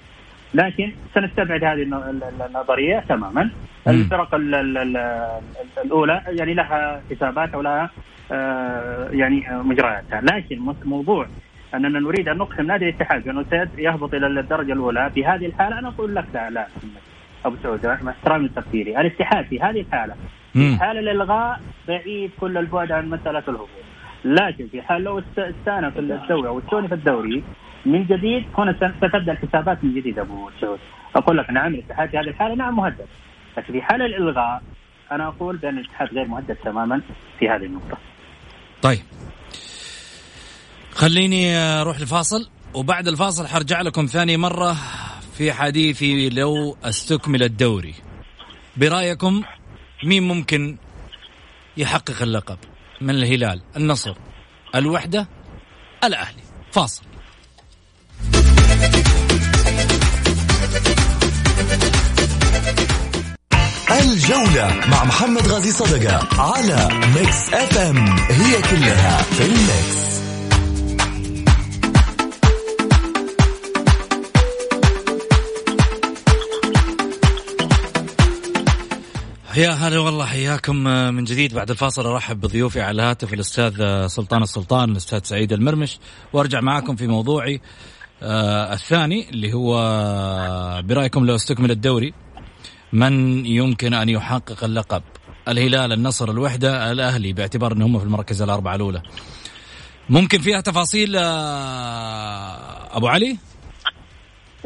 لكن 0.54 0.92
سنستبعد 1.14 1.64
هذه 1.64 1.82
النظرية 2.46 3.04
تماما. 3.08 3.50
الفرق 3.88 4.34
الأولى 5.84 6.22
يعني 6.28 6.54
لها 6.54 7.02
حسابات 7.10 7.54
أو 7.54 7.60
لها 7.60 7.90
آه، 8.32 9.08
يعني 9.12 9.46
مجرياتها. 9.50 10.20
لكن 10.20 10.74
موضوع 10.84 11.26
أننا 11.74 12.00
نريد 12.00 12.28
أن 12.28 12.36
نقسم 12.38 12.66
نادي 12.66 12.88
الاتحاد 12.88 13.24
بانه 13.24 13.44
يهبط 13.78 14.14
إلى 14.14 14.26
الدرجة 14.26 14.72
الأولى 14.72 15.10
بهذه 15.16 15.46
الحالة. 15.46 15.78
أنا 15.78 15.88
أقول 15.88 16.14
لك 16.14 16.24
لا 16.34 16.50
لا 16.50 16.66
أبو 17.44 17.56
سعود 17.62 17.86
مع 17.86 18.10
احترامي 18.10 18.46
لتفكيري 18.46 19.00
الاتحاد 19.00 19.44
في 19.44 19.60
هذه 19.60 19.80
الحالة 19.80 20.14
في 20.52 20.76
حال 20.76 20.98
الإلغاء 20.98 21.60
بعيد 21.88 22.30
كل 22.40 22.58
البعد 22.58 22.92
عن 22.92 23.10
مسألة 23.10 23.42
الهبوط. 23.48 23.68
لكن 24.24 24.68
في 24.68 24.82
حال 24.82 25.02
لو 25.02 25.22
استأنف 25.38 25.98
الدوري 25.98 26.48
أو 26.48 26.58
استوني 26.58 26.88
في 26.88 26.94
الدوري 26.94 27.42
من 27.86 28.06
جديد 28.06 28.44
هنا 28.58 28.92
ستبدأ 28.98 29.32
الحسابات 29.32 29.84
من 29.84 29.94
جديد 29.94 30.18
أبو 30.18 30.50
سعود 30.60 30.78
أقول 31.16 31.38
لك 31.38 31.50
نعم 31.50 31.74
الاتحاد 31.74 32.10
في 32.10 32.18
هذه 32.18 32.28
الحالة 32.28 32.54
نعم 32.54 32.76
مهدد. 32.76 33.06
لكن 33.58 33.72
في 33.72 33.82
حال 33.82 34.02
الإلغاء 34.02 34.62
أنا 35.12 35.28
أقول 35.28 35.56
بأن 35.56 35.78
الاتحاد 35.78 36.08
غير 36.14 36.28
مهدد 36.28 36.56
تماما 36.64 37.00
في 37.38 37.48
هذه 37.48 37.64
النقطة. 37.64 37.98
طيب. 38.82 39.00
خليني 40.92 41.56
أروح 41.56 42.00
لفاصل 42.00 42.48
وبعد 42.74 43.08
الفاصل 43.08 43.46
حرجع 43.46 43.80
لكم 43.80 44.06
ثاني 44.06 44.36
مرة 44.36 44.76
في 45.36 45.52
حديثي 45.52 46.28
لو 46.28 46.76
استكمل 46.84 47.42
الدوري. 47.42 47.94
برأيكم 48.76 49.42
مين 50.04 50.22
ممكن 50.22 50.76
يحقق 51.76 52.22
اللقب؟ 52.22 52.58
من 53.00 53.10
الهلال 53.10 53.62
النصر 53.76 54.14
الوحدة 54.74 55.28
الأهلي. 56.04 56.42
فاصل. 56.72 57.02
الجولة 64.00 64.86
مع 64.90 65.04
محمد 65.04 65.48
غازي 65.48 65.70
صدقة 65.70 66.42
على 66.42 66.88
Mix 67.14 67.54
FM. 67.54 68.18
هي 68.18 68.62
كلها 68.62 69.22
في 69.22 69.44
ال 69.44 69.59
mix. 69.59 70.19
يا 79.56 79.70
هلا 79.70 79.98
والله 79.98 80.26
حياكم 80.26 80.76
من 81.14 81.24
جديد. 81.24 81.54
بعد 81.54 81.70
الفاصل 81.70 82.06
ارحب 82.06 82.40
بضيوفي 82.40 82.80
على 82.80 83.02
الهاتف 83.02 83.34
الأستاذ 83.34 84.06
سلطان 84.06 84.42
السلطان 84.42 84.90
الأستاذ 84.90 85.20
سعيد 85.22 85.52
المرمش. 85.52 85.98
وأرجع 86.32 86.60
معاكم 86.60 86.96
في 86.96 87.06
موضوعي 87.06 87.60
آه 88.22 88.72
الثاني 88.72 89.30
اللي 89.30 89.52
هو 89.52 89.74
برأيكم 90.82 91.26
لو 91.26 91.34
استكمل 91.34 91.70
الدوري 91.70 92.14
من 92.92 93.46
يمكن 93.46 93.94
أن 93.94 94.08
يحقق 94.08 94.64
اللقب؟ 94.64 95.02
الهلال 95.48 95.92
النصر 95.92 96.30
الوحدة 96.30 96.92
الأهلي 96.92 97.32
باعتبار 97.32 97.72
إنهم 97.72 97.98
في 97.98 98.04
المركز 98.04 98.42
الأربعة 98.42 98.74
الأولى. 98.74 99.02
ممكن 100.10 100.38
فيها 100.38 100.60
تفاصيل 100.60 101.16
آه 101.16 102.96
أبو 102.96 103.08
علي؟ 103.08 103.38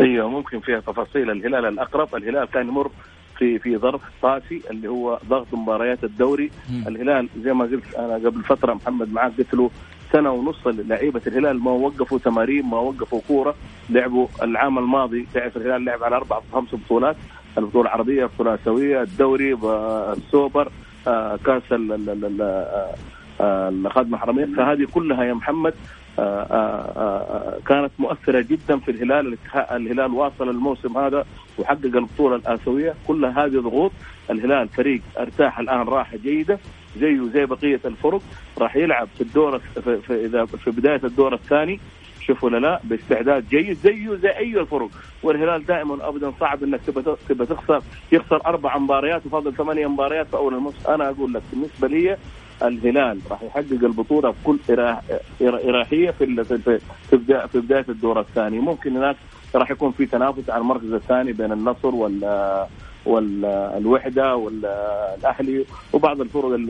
أيوه 0.00 0.29
ممكن 0.29 0.61
فيها 0.61 0.81
تفاصيل. 0.81 1.31
الهلال 1.31 1.66
الأقرب 1.66 2.14
الهلال 2.14 2.49
كان 2.51 2.68
يمر 2.68 2.90
في 3.38 3.59
في 3.59 3.79
ظرف 3.79 4.01
قاسي 4.23 4.62
اللي 4.70 4.88
هو 4.88 5.18
ضغط 5.29 5.55
مباريات 5.55 6.05
الدوري. 6.05 6.51
م. 6.70 6.88
الهلال 6.88 7.29
زي 7.42 7.53
ما 7.53 7.64
قلت 7.64 7.94
أنا 7.94 8.14
قبل 8.14 8.42
فترة 8.42 8.75
محمد 8.75 9.12
معاك 9.12 9.33
قلت 9.38 9.55
له 9.55 9.70
سنة 10.12 10.31
ونص 10.31 10.66
لعيبة 10.66 11.20
الهلال 11.27 11.61
ما 11.62 11.70
وقفوا 11.70 12.18
تمارين 12.18 12.66
ما 12.66 12.79
وقفوا 12.79 13.20
كورة 13.29 13.55
لعبوا 13.90 14.27
العام 14.42 14.79
الماضي. 14.79 15.27
تعرف 15.35 15.57
الهلال 15.57 15.85
لعب 15.85 16.03
على 16.05 16.16
أربع 16.16 16.40
خمس 16.53 16.75
بطولات 16.75 17.16
البطولة 17.59 17.85
العربية 17.88 18.23
البطولة 18.23 18.55
الاسيويه 18.55 19.03
الدوري 19.03 19.55
السوبر 20.16 20.70
آه، 21.07 21.37
كأس 21.47 21.62
آه، 23.40 23.68
الخادم 23.68 24.14
الحرمين. 24.14 24.55
فهذه 24.57 24.87
كلها 24.94 25.25
يا 25.25 25.35
محمد 25.35 25.75
آه، 25.75 25.77
كانت 27.66 27.90
مؤثرة 27.98 28.40
جدا 28.40 28.79
في 28.79 28.90
الهلال. 28.90 29.38
الهلال 29.55 30.12
واصل 30.12 30.48
الموسم 30.48 30.98
هذا 30.98 31.27
وحقق 31.59 31.85
البطولة 31.85 32.37
الآسيوية. 32.37 32.94
كل 33.07 33.24
هذه 33.24 33.61
ضغوط 33.61 33.92
الهلال 34.31 34.68
فريق 34.68 35.00
أرتاح 35.18 35.59
الآن 35.59 35.81
راحه 35.88 36.16
جيده 36.16 36.59
زيه 36.96 37.22
زي 37.35 37.46
بقية 37.46 37.81
الفرق. 37.85 38.22
راح 38.59 38.77
يلعب 38.77 39.09
في 39.14 39.20
الدور 39.20 39.59
في, 39.59 40.00
في 40.00 40.24
اذا 40.24 40.44
في 40.44 40.70
بداية 40.70 41.00
الدور 41.05 41.35
الثاني. 41.35 41.81
شوف 42.20 42.44
ولا 42.44 42.59
لا 42.59 42.81
باستعداد 42.85 43.48
جيد. 43.48 43.77
زيه 43.77 44.14
زي 44.14 44.29
أي 44.29 44.61
الفرق. 44.61 44.90
والهلال 45.22 45.66
دائما 45.66 46.09
ابدا 46.09 46.33
صعب 46.40 46.62
إنك 46.62 46.81
تبى 47.29 47.46
تخسر. 47.46 47.83
يخسر 48.12 48.46
أربع 48.46 48.79
مباريات 48.79 49.27
وفاضل 49.27 49.55
ثمانية 49.55 49.87
مباريات 49.87 50.27
في 50.27 50.37
أول 50.37 50.55
الموسم. 50.55 50.90
أنا 50.90 51.11
أقول 51.11 51.33
لك 51.35 51.42
بالنسبة 51.53 51.88
لي 51.88 52.16
الهلال 52.62 53.19
راح 53.31 53.43
يحقق 53.43 53.83
البطولة 53.83 54.31
بكل 54.31 54.59
اريحيه 55.43 56.11
في 56.11 56.45
في 56.45 56.81
في 57.49 57.61
بدايه 57.61 57.85
الدور 57.88 58.21
الثاني. 58.21 58.59
ممكن 58.59 58.97
هناك 58.97 59.17
راح 59.55 59.71
يكون 59.71 59.93
في 59.93 60.07
تنافس 60.07 60.51
على 60.51 60.61
المركز 60.61 60.93
الثاني 60.93 61.33
بين 61.33 61.53
النصر 61.53 61.95
وال 61.95 62.67
والوحدة 63.07 64.37
والأهلي 64.37 65.64
وبعض 65.93 66.21
الفرق 66.21 66.61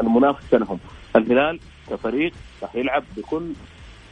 المنافسه 0.00 0.58
لهم 0.58 0.78
الهلال 1.16 1.60
كفريق 1.90 2.32
راح 2.62 2.76
يلعب 2.76 3.04
بكل 3.16 3.52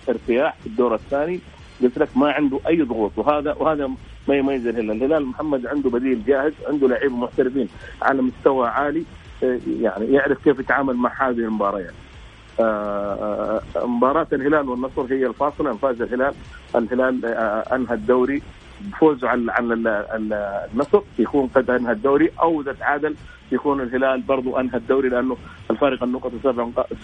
ارتياح 0.09 0.57
في 0.57 0.67
الدور 0.67 0.95
الثاني. 0.95 1.41
قلت 1.83 1.99
لك 1.99 2.09
ما 2.17 2.33
عنده 2.33 2.61
أي 2.69 2.83
ضغوط 2.83 3.13
وهذا 3.17 3.55
وهذا 3.55 3.91
ما 4.29 4.35
يميز 4.35 4.67
الهلال، 4.67 4.91
الهلال 4.91 5.27
محمد 5.27 5.67
عنده 5.67 5.91
بديل 5.91 6.25
جاهز، 6.25 6.53
عنده 6.69 6.89
لعيبه 6.89 7.17
محترفين 7.17 7.69
على 8.03 8.23
مستوى 8.23 8.69
عالي. 8.69 9.05
يعني 9.43 10.07
يعرف 10.07 10.45
كيف 10.45 10.59
يتعامل 10.59 10.95
مع 10.97 11.29
هذه 11.29 11.39
المباريات. 11.39 11.95
آه، 12.61 13.61
آه، 13.77 13.87
مباراة 13.87 14.27
الهلال 14.33 14.69
والنصر 14.69 15.03
هي 15.03 15.27
الفاصلة 15.27 15.71
إن 15.71 15.77
فاز 15.77 16.03
الهلال 16.03 16.35
الهلال 16.77 17.25
أنهى 17.73 17.95
الدوري 17.95 18.43
بفوزه 18.81 19.29
على 19.29 19.53
على 19.53 19.75
النصر 20.75 21.01
يكون 21.19 21.47
قد 21.47 21.71
أنهى 21.71 21.93
الدوري 21.93 22.31
أو 22.43 22.61
إذا 22.61 22.73
تعادل 22.73 23.15
يكون 23.53 23.81
الهلال 23.81 24.21
برضو 24.21 24.57
أنهى 24.57 24.77
الدوري 24.77 25.09
لأنه 25.09 25.37
الفارق 25.71 26.03
النقط 26.03 26.33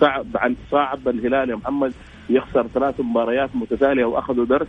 صعب 0.01 0.27
صعب 0.71 1.09
الهلال 1.09 1.51
يا 1.51 1.57
محمد 1.57 1.93
يخسر 2.31 2.67
ثلاث 2.75 3.01
مباريات 3.01 3.51
متتالية 3.55 4.05
وأخذوا 4.05 4.45
درس 4.45 4.69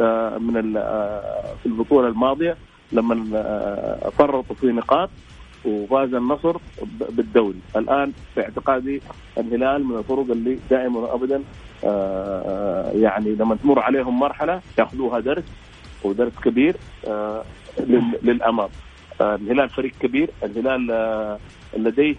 آه، 0.00 0.38
من 0.38 0.76
آه، 0.76 1.54
في 1.62 1.66
البطولة 1.66 2.08
الماضية 2.08 2.56
لما 2.92 3.36
آه، 3.36 4.08
فرطوا 4.08 4.56
في 4.56 4.66
نقاط 4.66 5.10
وفاز 5.64 6.14
النصر 6.14 6.56
بالدوري 7.10 7.60
الآن 7.76 8.12
في 8.34 8.40
اعتقادي 8.40 9.02
الهلال 9.38 9.84
من 9.84 9.98
الفرق 9.98 10.30
اللي 10.30 10.58
دائما 10.70 10.98
وابدا 10.98 11.42
يعني 13.02 13.34
لما 13.34 13.56
تمر 13.56 13.78
عليهم 13.80 14.18
مرحلة 14.18 14.60
يأخذوها 14.78 15.20
درس 15.20 15.44
ودرس 16.04 16.32
كبير 16.44 16.76
للأمام. 18.22 18.68
الهلال 19.20 19.68
فريق 19.68 19.92
كبير 20.00 20.30
الهلال 20.42 21.38
لديه 21.76 22.16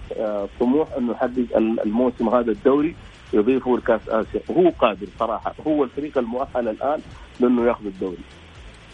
طموح 0.60 0.88
إنه 0.98 1.12
يحقق 1.12 1.58
الموسم 1.58 2.30
هذا 2.30 2.52
الدوري 2.52 2.96
يضيفه 3.34 3.78
لكأس 3.78 4.10
آسيا. 4.10 4.42
وهو 4.50 4.70
قادر 4.70 5.08
صراحة 5.20 5.56
هو 5.68 5.84
الفريق 5.84 6.18
المؤهل 6.18 6.68
الآن 6.68 7.00
لأنه 7.40 7.68
يأخذ 7.68 7.86
الدوري. 7.86 8.24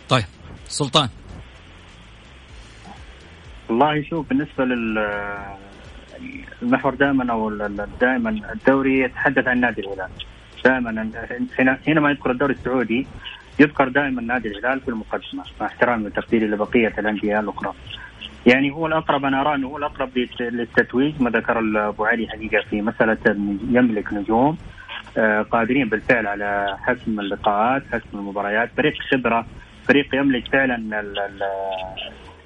طيب 0.10 0.25
سلطان. 0.67 1.10
والله 3.69 4.04
شوف 4.04 4.30
بالنسبة 4.30 4.65
لل 4.65 5.06
المحور 6.62 6.95
دائما 6.95 7.32
أو 7.32 7.49
دائما 8.01 8.30
الدوري 8.30 8.99
يتحدث 8.99 9.47
عن 9.47 9.60
نادي 9.60 9.82
الهلال. 9.82 10.10
دائما 10.65 11.12
حينما 11.86 12.10
يذكر 12.12 12.32
الدوري 12.32 12.54
السعودي 12.54 13.08
يذكر 13.60 13.88
دائما 13.88 14.21
نادي 14.21 14.47
الهلال 14.47 14.80
في 14.80 14.88
المقدمة 14.88 15.43
مع 15.62 15.65
احترامي 15.65 16.06
وتقديري 16.06 16.47
لبقية 16.47 16.93
الأندية 16.97 17.39
الأخرى. 17.39 17.73
يعني 18.45 18.71
هو 18.71 18.88
الأقرب 18.88 19.25
أنا 19.25 19.41
أرى 19.41 19.56
أنه 19.56 19.67
هو 19.67 19.78
الأقرب 19.78 20.10
للتتويج 20.39 21.21
ما 21.21 21.30
ذكر 21.30 21.60
أبو 21.89 22.06
علي 22.06 22.28
حقيقة 22.28 22.63
في 22.69 22.82
مسألة 22.82 23.17
يملك 23.71 24.13
نجوم. 24.13 24.58
آه، 25.17 25.41
قادرين 25.41 25.89
بالفعل 25.89 26.28
على 26.28 26.78
حسم 26.82 27.19
اللقاءات، 27.19 27.84
حسم 27.91 28.17
المباريات، 28.17 28.69
فريق 28.78 28.93
خبرة، 29.12 29.45
فريق 29.88 30.15
يملك 30.15 30.47
فعلا 30.47 30.78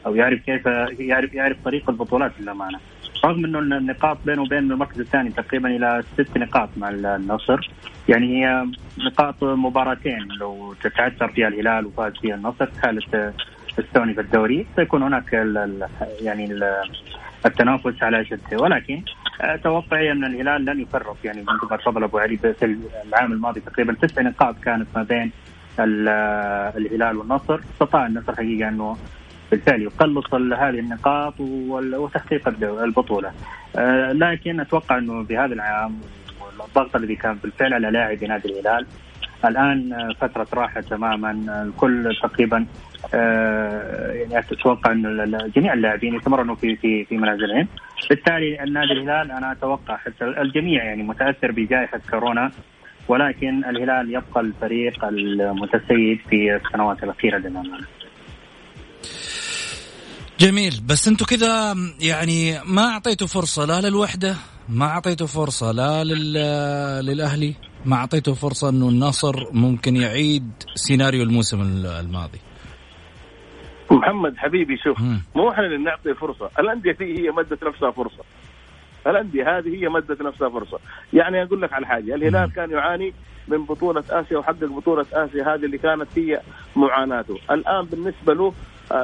أو 0.05 0.15
يعرف 0.15 0.39
كيف 0.39 0.65
يعرف 0.99 1.33
يعرف 1.33 1.57
طريق 1.65 1.89
البطولات 1.89 2.31
للأمانة. 2.39 2.79
رغم 3.25 3.45
إنه 3.45 3.59
النقاط 3.59 4.17
بينه 4.25 4.41
وبين 4.41 4.71
المركز 4.71 4.99
الثاني 4.99 5.29
تقريبا 5.29 5.69
إلى 5.69 6.03
ست 6.13 6.37
نقاط 6.37 6.69
مع 6.77 6.89
النصر. 6.89 7.69
يعني 8.09 8.45
هي 8.45 8.65
نقاط 9.05 9.43
مباراتين. 9.43 10.27
لو 10.39 10.73
تتعثر 10.83 11.27
فيها 11.27 11.47
الهلال 11.47 11.85
وفاز 11.85 12.13
فيها 12.21 12.35
النصر 12.35 12.67
حاله 12.81 13.33
الثاني 13.79 14.13
في 14.13 14.21
الدوري. 14.21 14.65
سيكون 14.75 15.03
هناك 15.03 15.35
ال 15.35 15.57
ال 15.57 15.87
يعني 16.21 16.45
ال 16.45 16.63
التنافس 17.45 18.03
على 18.03 18.25
شده 18.25 18.57
ولكن 18.57 19.01
توقعي 19.63 20.11
أن 20.11 20.25
الهلال 20.25 20.65
لن 20.65 20.79
يفرط. 20.79 21.17
يعني 21.23 21.41
مثل 21.41 21.67
ما 21.71 21.77
تفضل 21.77 22.03
أبو 22.03 22.17
علي 22.17 22.37
في 22.37 22.77
العام 23.07 23.31
الماضي 23.31 23.59
تقريبا 23.59 23.93
تسع 23.93 24.21
نقاط 24.21 24.55
كانت 24.63 24.87
ما 24.95 25.03
بين 25.03 25.31
الهلال 25.79 27.17
والنصر. 27.17 27.59
استطاع 27.73 28.05
النصر 28.05 28.35
حقيقة 28.35 28.69
أنه 28.69 28.97
بالتالي 29.51 29.83
يقلص 29.83 30.33
هذه 30.33 30.79
النقاط 30.79 31.33
وتحقيق 31.39 32.47
البطولة. 32.63 33.31
آه، 33.75 34.11
لكن 34.11 34.59
أتوقع 34.59 34.97
إنه 34.97 35.23
بهذا 35.23 35.53
العام 35.53 35.99
والضغط 36.59 36.95
الذي 36.95 37.15
كان 37.15 37.37
بالفعل 37.43 37.73
على 37.73 37.91
لاعبي 37.91 38.27
نادي 38.27 38.49
الهلال 38.49 38.85
الآن 39.45 40.13
فترة 40.21 40.47
راحة 40.53 40.81
تماما. 40.81 41.63
الكل 41.63 42.15
تقريبا 42.23 42.65
آه، 43.13 44.11
يعني 44.11 44.39
أتوقع 44.39 44.91
إن 44.91 45.51
جميع 45.55 45.73
اللاعبين 45.73 46.15
يتمرنوا 46.15 46.55
في 46.55 46.75
في 46.75 47.05
في 47.05 47.17
منازلهم. 47.17 47.67
بالتالي 48.09 48.63
النادي 48.63 48.91
الهلال 48.93 49.31
أنا 49.31 49.51
أتوقع 49.51 49.97
حتى 49.97 50.25
الجميع 50.25 50.83
يعني 50.83 51.03
متأثر 51.03 51.51
بجائحة 51.51 52.01
كورونا 52.09 52.51
ولكن 53.07 53.65
الهلال 53.65 54.09
يبقى 54.09 54.41
الفريق 54.41 55.05
المتسيد 55.05 56.19
في 56.29 56.55
السنوات 56.55 57.03
الأخيرة 57.03 57.37
للأمانة. 57.37 57.98
جميل. 60.39 60.73
بس 60.85 61.07
أنتم 61.07 61.25
كذا 61.25 61.75
يعني 61.99 62.59
ما 62.65 62.87
أعطيتوا 62.87 63.27
فرصة 63.27 63.65
لا 63.65 63.81
للوحدة 63.81 64.35
ما 64.69 64.85
أعطيتوا 64.85 65.27
فرصة 65.27 65.71
لا 65.71 66.03
للأهلي 67.01 67.55
ما 67.85 67.95
أعطيتوا 67.95 68.33
فرصة 68.33 68.69
إنه 68.69 68.89
النصر 68.89 69.33
ممكن 69.51 69.95
يعيد 69.95 70.51
سيناريو 70.75 71.23
الموسم 71.23 71.61
الماضي. 71.85 72.39
محمد 73.91 74.37
حبيبي 74.37 74.77
شوف 74.77 74.99
مو 75.35 75.51
إحنا 75.51 75.65
اللي 75.65 75.77
نعطي 75.77 76.13
فرصة 76.13 76.49
الأندية 76.59 76.97
هي 77.01 77.31
مدت 77.31 77.63
نفسها 77.63 77.91
فرصة. 77.91 78.23
الأندية 79.07 79.57
هذه 79.57 79.83
هي 79.83 79.89
مدت 79.89 80.21
نفسها 80.21 80.49
فرصة. 80.49 80.79
يعني 81.13 81.43
أقول 81.43 81.61
لك 81.61 81.73
على 81.73 81.87
حاجة 81.87 82.15
الهلال 82.15 82.53
كان 82.53 82.71
يعاني 82.71 83.13
من 83.47 83.65
بطولة 83.65 84.03
آسيا 84.09 84.37
وحقق 84.37 84.65
بطولة 84.65 85.05
آسيا 85.13 85.43
هذه 85.43 85.65
اللي 85.65 85.77
كانت 85.77 86.07
هي 86.15 86.41
معاناته. 86.75 87.37
الآن 87.51 87.85
بالنسبة 87.85 88.33
له 88.33 88.53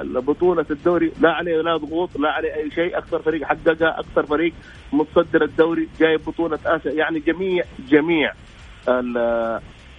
بطولة 0.04 0.65
الدوري 0.71 1.12
لا 1.21 1.32
عليه 1.32 1.62
لا 1.62 1.78
ضغوط 1.78 2.17
لا 2.17 2.32
عليه 2.32 2.56
أي 2.56 2.71
شيء 2.71 2.98
أكثر 2.98 3.19
فريق 3.19 3.43
حققها 3.43 4.00
أكثر 4.00 4.26
فريق 4.26 4.54
متصدر 4.93 5.43
الدوري 5.43 5.88
جايب 6.00 6.19
بطولة 6.28 6.60
آسيا. 6.65 6.91
يعني 6.91 7.19
جميع 7.19 7.63
جميع 7.89 8.34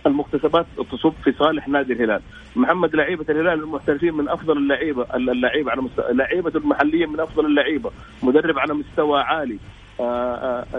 المكتسبات 0.07 0.66
تصب 0.92 1.12
في 1.25 1.33
صالح 1.33 1.68
نادي 1.68 1.92
الهلال. 1.92 2.20
محمد 2.57 2.96
لعيبة 2.96 3.25
الهلال 3.29 3.62
المحترفين 3.62 4.14
من 4.14 4.29
أفضل 4.29 4.59
اللعيبة 4.59 5.07
اللعيبة 5.14 5.70
على 5.70 5.83
مستوى 5.83 6.05
لعيبة 6.12 6.53
المحليين 6.55 7.09
من 7.09 7.20
أفضل 7.20 7.46
اللعيبة. 7.46 7.90
مدرب 8.22 8.59
على 8.59 8.75
مستوى 8.75 9.20
عالي. 9.20 9.59
آه، 10.01 10.35
آه، 10.75 10.79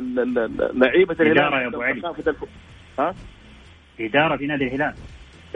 لعيبة 0.74 1.16
الهلال 1.20 1.38
إدارة 1.38 1.62
يا 1.62 1.68
أبو 1.68 1.82
علي. 1.82 2.02
ها؟ 3.00 3.16
إدارة 4.00 4.38
في 4.38 4.46
نادي 4.46 4.64
الهلال. 4.64 4.94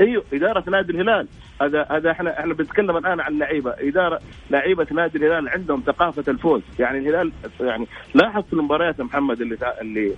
أيوه 0.01 0.23
إدارة 0.33 0.63
نادي 0.69 0.91
الهلال. 0.91 1.27
هذا 1.61 1.87
هذا 1.91 2.11
إحنا 2.11 2.39
إحنا 2.39 2.53
بنتكلم 2.53 2.97
الآن 2.97 3.19
عن 3.19 3.39
لعيبة. 3.39 3.73
إدارة 3.79 4.19
لعيبة 4.49 4.87
نادي 4.91 5.17
الهلال 5.17 5.49
عندهم 5.49 5.83
ثقافة 5.85 6.23
الفوز. 6.27 6.61
يعني 6.79 6.97
الهلال 6.97 7.31
يعني 7.59 7.87
لاحظ 8.13 8.43
في 8.43 8.53
المباريات 8.53 8.99
يا 8.99 9.03
محمد 9.03 9.41
اللي 9.41 9.57
اللي 9.81 10.11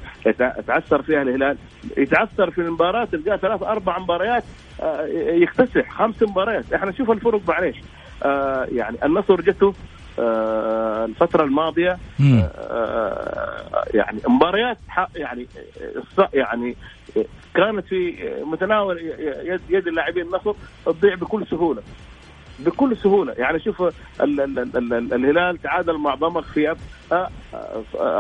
تعثر 0.68 1.02
فيها 1.02 1.22
الهلال. 1.22 1.58
يتعثر 1.98 2.52
في 2.52 2.62
المباراة 2.62 3.06
تلقاه 3.06 3.38
ثلاث 3.38 3.64
أربع 3.64 4.00
مباريات 4.00 4.44
آه، 4.82 5.06
يكتسح. 5.16 5.92
خمس 5.92 6.24
مباريات. 6.24 6.74
إحنا 6.74 6.90
نشوف 6.90 7.12
الفرق 7.12 7.42
معليش 7.48 7.76
آه، 8.24 8.68
يعني 8.72 8.98
النصر 9.04 9.42
جته 9.42 9.74
آه، 10.20 11.06
الفترة 11.06 11.44
الماضية. 11.44 11.98
يعني 13.94 14.20
مباريات 14.28 14.78
يعني 15.16 15.48
يعني 16.34 16.76
كانت 17.54 17.86
في 17.86 18.30
متناول 18.46 18.98
يد, 19.44 19.62
يد 19.70 19.88
اللاعبين 19.88 20.26
النصر 20.26 20.54
تضيع 20.86 21.16
بكل 21.16 21.48
سهولة. 21.48 21.82
بكل 22.60 22.98
سهولة. 22.98 23.34
يعني 23.34 23.60
شوف 23.60 23.82
ال 23.82 23.92
ال 24.22 24.60
ال 24.60 24.94
ال 24.94 25.14
الهلال 25.14 25.62
تعادل 25.62 25.98
مع 25.98 26.16
ضمك 26.16 26.44
في 26.44 26.76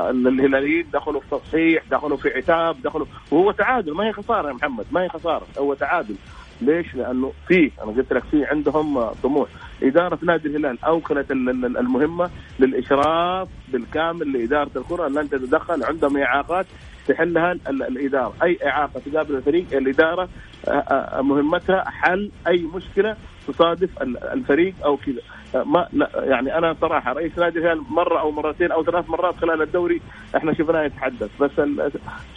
الهلاليين 0.10 0.88
دخلوا 0.94 1.22
في 1.22 1.28
تصحيح 1.32 1.84
دخلوا 1.92 2.18
في 2.18 2.30
عتاب 2.30 2.82
دخلوا 2.82 3.06
وهو 3.32 3.52
تعادل. 3.52 3.94
ما 3.94 4.08
هي 4.08 4.14
خسارة 4.14 4.48
يا 4.48 4.54
محمد. 4.54 4.86
ما 4.92 5.04
هي 5.04 5.10
خسارة. 5.10 5.46
هو 5.58 5.74
تعادل. 5.74 6.16
ليش؟ 6.62 6.96
لأنه 6.96 7.34
في 7.48 7.72
أنا 7.84 7.92
قلت 7.92 8.14
لك 8.14 8.24
في 8.24 8.46
عندهم 8.46 9.10
طموح، 9.24 9.50
إدارة 9.84 10.20
نادي 10.22 10.48
الهلال 10.48 10.84
أوكلت 10.84 11.32
المهمة 11.32 12.30
للإشراف 12.60 13.48
بالكامل 13.68 14.34
لإدارة 14.34 14.70
الكرة. 14.76 15.08
لن 15.08 15.30
تتدخل. 15.30 15.84
عندهم 15.84 16.18
إعاقات. 16.18 16.66
تحلها 17.08 17.52
الإدارة، 17.70 18.34
أي 18.44 18.60
إعاقة 18.66 19.02
تقابل 19.06 19.36
الفريق 19.36 19.66
الإدارة 19.74 20.30
آه، 20.68 20.72
آه، 20.72 21.22
مهمتها 21.22 21.84
حل 21.90 22.32
أي 22.48 22.62
مشكلة 22.76 23.16
تصادف 23.48 23.90
الفريق 24.34 24.74
أو 24.86 24.98
كذا. 24.98 25.22
ما 25.66 25.88
لا 25.94 26.10
يعني 26.16 26.58
أنا 26.58 26.76
صراحة 26.82 27.14
رئيس 27.14 27.38
نادي 27.38 27.60
الهلال 27.60 27.82
مرة 27.90 28.20
أو 28.20 28.32
مرتين 28.32 28.72
أو 28.72 28.84
ثلاث 28.84 29.10
مرات 29.10 29.36
خلال 29.36 29.62
الدوري 29.62 30.02
إحنا 30.36 30.54
شفناه 30.54 30.84
يتحدث. 30.84 31.30
بس 31.40 31.52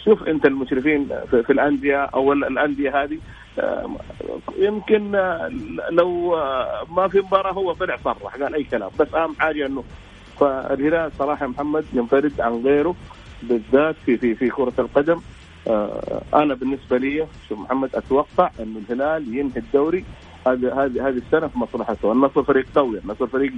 شوف 0.05 0.23
أنت 0.23 0.45
المشرفين 0.45 1.09
في 1.31 1.49
الأندية 1.49 1.97
أو 2.03 2.33
الأندية 2.33 3.03
هذه 3.03 3.17
آه، 3.59 3.89
يمكن 4.57 5.11
لو 5.89 6.35
ما 6.89 7.07
في 7.07 7.19
مباراة 7.19 7.51
هو 7.51 7.73
طلع 7.73 7.97
صرح 8.03 8.35
قال 8.35 8.55
أي 8.55 8.63
كلام. 8.63 8.89
بس 8.99 9.15
أهم 9.15 9.35
حاجة 9.39 9.65
إنه 9.65 9.83
فالهلال 10.39 11.11
صراحة 11.11 11.47
محمد 11.47 11.85
ينفرد 11.93 12.41
عن 12.41 12.61
غيره. 12.65 12.95
بالذات 13.43 13.95
في 14.05 14.17
في 14.17 14.35
في 14.35 14.49
كرة 14.49 14.73
القدم. 14.79 15.21
آه 15.67 16.21
أنا 16.33 16.53
بالنسبة 16.53 16.97
لي 16.97 17.27
شوف 17.49 17.59
محمد 17.59 17.95
أتوقع 17.95 18.49
انه 18.59 18.79
الهلال 18.89 19.35
ينهي 19.35 19.57
الدوري 19.57 20.05
هذه 20.47 20.83
هذه 20.83 21.07
هذه 21.07 21.17
السنة 21.17 21.47
في 21.47 21.59
مصلحته، 21.59 22.11
النصر 22.11 22.43
فريق 22.43 22.65
قوي، 22.75 22.99
النصر 22.99 23.27
فريق 23.27 23.51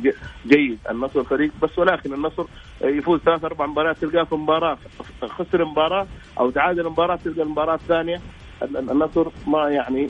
جيد، 0.47 0.79
النصر 0.89 1.23
فريق 1.23 1.51
بس 1.61 1.79
ولكن 1.79 2.13
النصر 2.13 2.45
يفوز 2.81 3.19
ثلاث 3.19 3.45
أربع 3.45 3.65
مباريات 3.65 3.97
تلقاه 3.97 4.23
في 4.23 4.35
مباراة 4.35 4.77
خسر 5.21 5.65
مباراة 5.65 6.07
أو 6.39 6.49
تعادل 6.49 6.89
مباراة 6.89 7.15
تلقى 7.15 7.41
المباراة 7.41 7.75
الثانية. 7.75 8.21
النصر 8.63 9.27
ما 9.47 9.69
يعني 9.69 10.09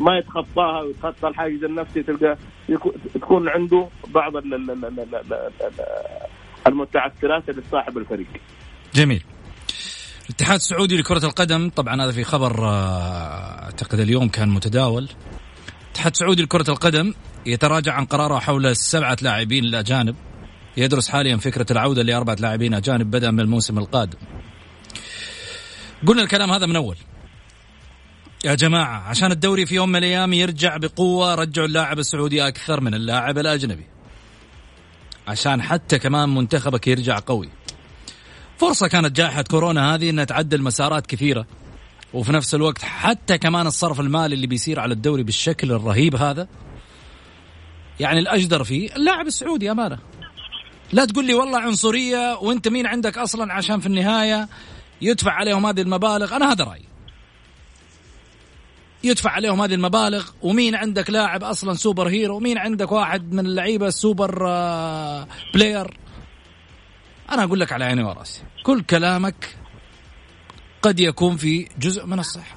ما 0.00 0.18
يتخطاها 0.18 0.80
ويتخطى 0.80 1.28
الحاجز 1.28 1.64
النفسي 1.64 2.02
تلقى 2.02 2.36
تكون 3.14 3.48
عنده 3.48 3.86
بعض 4.08 4.32
المتعثرات 6.66 7.50
لصاحب 7.50 7.98
الفريق. 7.98 8.26
جميل. 8.96 9.22
الاتحاد 10.24 10.56
السعودي 10.56 10.96
لكرة 10.96 11.26
القدم 11.26 11.70
طبعا 11.70 12.02
هذا 12.02 12.12
في 12.12 12.24
خبر 12.24 12.68
آه، 12.68 13.64
أعتقد 13.64 14.00
اليوم 14.00 14.28
كان 14.28 14.48
متداول. 14.48 15.08
الاتحاد 15.84 16.12
السعودي 16.12 16.42
لكرة 16.42 16.70
القدم 16.70 17.14
يتراجع 17.46 17.92
عن 17.92 18.04
قراره 18.04 18.38
حول 18.38 18.66
السبعة 18.66 19.16
لاعبين 19.22 19.64
الأجانب. 19.64 20.16
يدرس 20.76 21.08
حاليا 21.08 21.36
فكرة 21.36 21.66
العودة 21.70 22.02
لأربعة 22.02 22.34
لاعبين 22.34 22.74
أجانب 22.74 23.10
بدءا 23.10 23.30
من 23.30 23.40
الموسم 23.40 23.78
القادم. 23.78 24.18
قلنا 26.06 26.22
الكلام 26.22 26.50
هذا 26.50 26.66
من 26.66 26.76
أول. 26.76 26.96
يا 28.44 28.54
جماعة 28.54 29.08
عشان 29.08 29.32
الدوري 29.32 29.66
في 29.66 29.74
يوم 29.74 29.88
من 29.88 29.96
الأيام 29.96 30.32
يرجع 30.32 30.76
بقوة 30.76 31.34
رجعوا 31.34 31.66
اللاعب 31.66 31.98
السعودي 31.98 32.48
أكثر 32.48 32.80
من 32.80 32.94
اللاعب 32.94 33.38
الأجنبي. 33.38 33.86
عشان 35.28 35.62
حتى 35.62 35.98
كمان 35.98 36.34
منتخبك 36.34 36.86
يرجع 36.86 37.18
قوي. 37.26 37.48
فرصة 38.58 38.88
كانت 38.88 39.16
جائحة 39.16 39.42
كورونا 39.42 39.94
هذه 39.94 40.10
إنها 40.10 40.24
تعدل 40.24 40.62
مسارات 40.62 41.06
كثيرة. 41.06 41.46
وفي 42.14 42.32
نفس 42.32 42.54
الوقت 42.54 42.82
حتى 42.82 43.38
كمان 43.38 43.66
الصرف 43.66 44.00
المالي 44.00 44.34
اللي 44.34 44.46
بيصير 44.46 44.80
على 44.80 44.94
الدوري 44.94 45.22
بالشكل 45.22 45.72
الرهيب 45.72 46.16
هذا 46.16 46.48
يعني 48.00 48.18
الأجدر 48.18 48.64
فيه 48.64 48.96
اللاعب 48.96 49.26
السعودي 49.26 49.70
أمانة. 49.70 49.98
لا 50.92 51.04
تقول 51.04 51.26
لي 51.26 51.34
والله 51.34 51.58
عنصرية 51.58 52.38
وأنت 52.42 52.68
مين 52.68 52.86
عندك 52.86 53.18
أصلا 53.18 53.52
عشان 53.52 53.80
في 53.80 53.86
النهاية 53.86 54.48
يدفع 55.02 55.32
عليهم 55.32 55.66
هذه 55.66 55.80
المبالغ؟ 55.80 56.36
أنا 56.36 56.52
هذا 56.52 56.64
رأيي. 56.64 56.84
يدفع 59.04 59.30
عليهم 59.30 59.62
هذه 59.62 59.74
المبالغ 59.74 60.26
ومين 60.42 60.74
عندك 60.74 61.10
لاعب 61.10 61.44
أصلا 61.44 61.74
super 61.74 62.08
hero؟ 62.08 62.36
ومين 62.36 62.58
عندك 62.58 62.92
واحد 62.92 63.32
من 63.32 63.46
اللعيبة 63.46 63.86
السوبر 63.86 64.48
آه، 64.48 65.26
player 65.54 66.05
أنا 67.32 67.44
أقول 67.44 67.60
لك 67.60 67.72
على 67.72 67.84
عيني 67.84 68.02
وراسي. 68.02 68.42
كل 68.62 68.82
كلامك 68.82 69.56
قد 70.82 71.00
يكون 71.00 71.36
في 71.36 71.68
جزء 71.78 72.06
من 72.06 72.18
الصحة. 72.18 72.56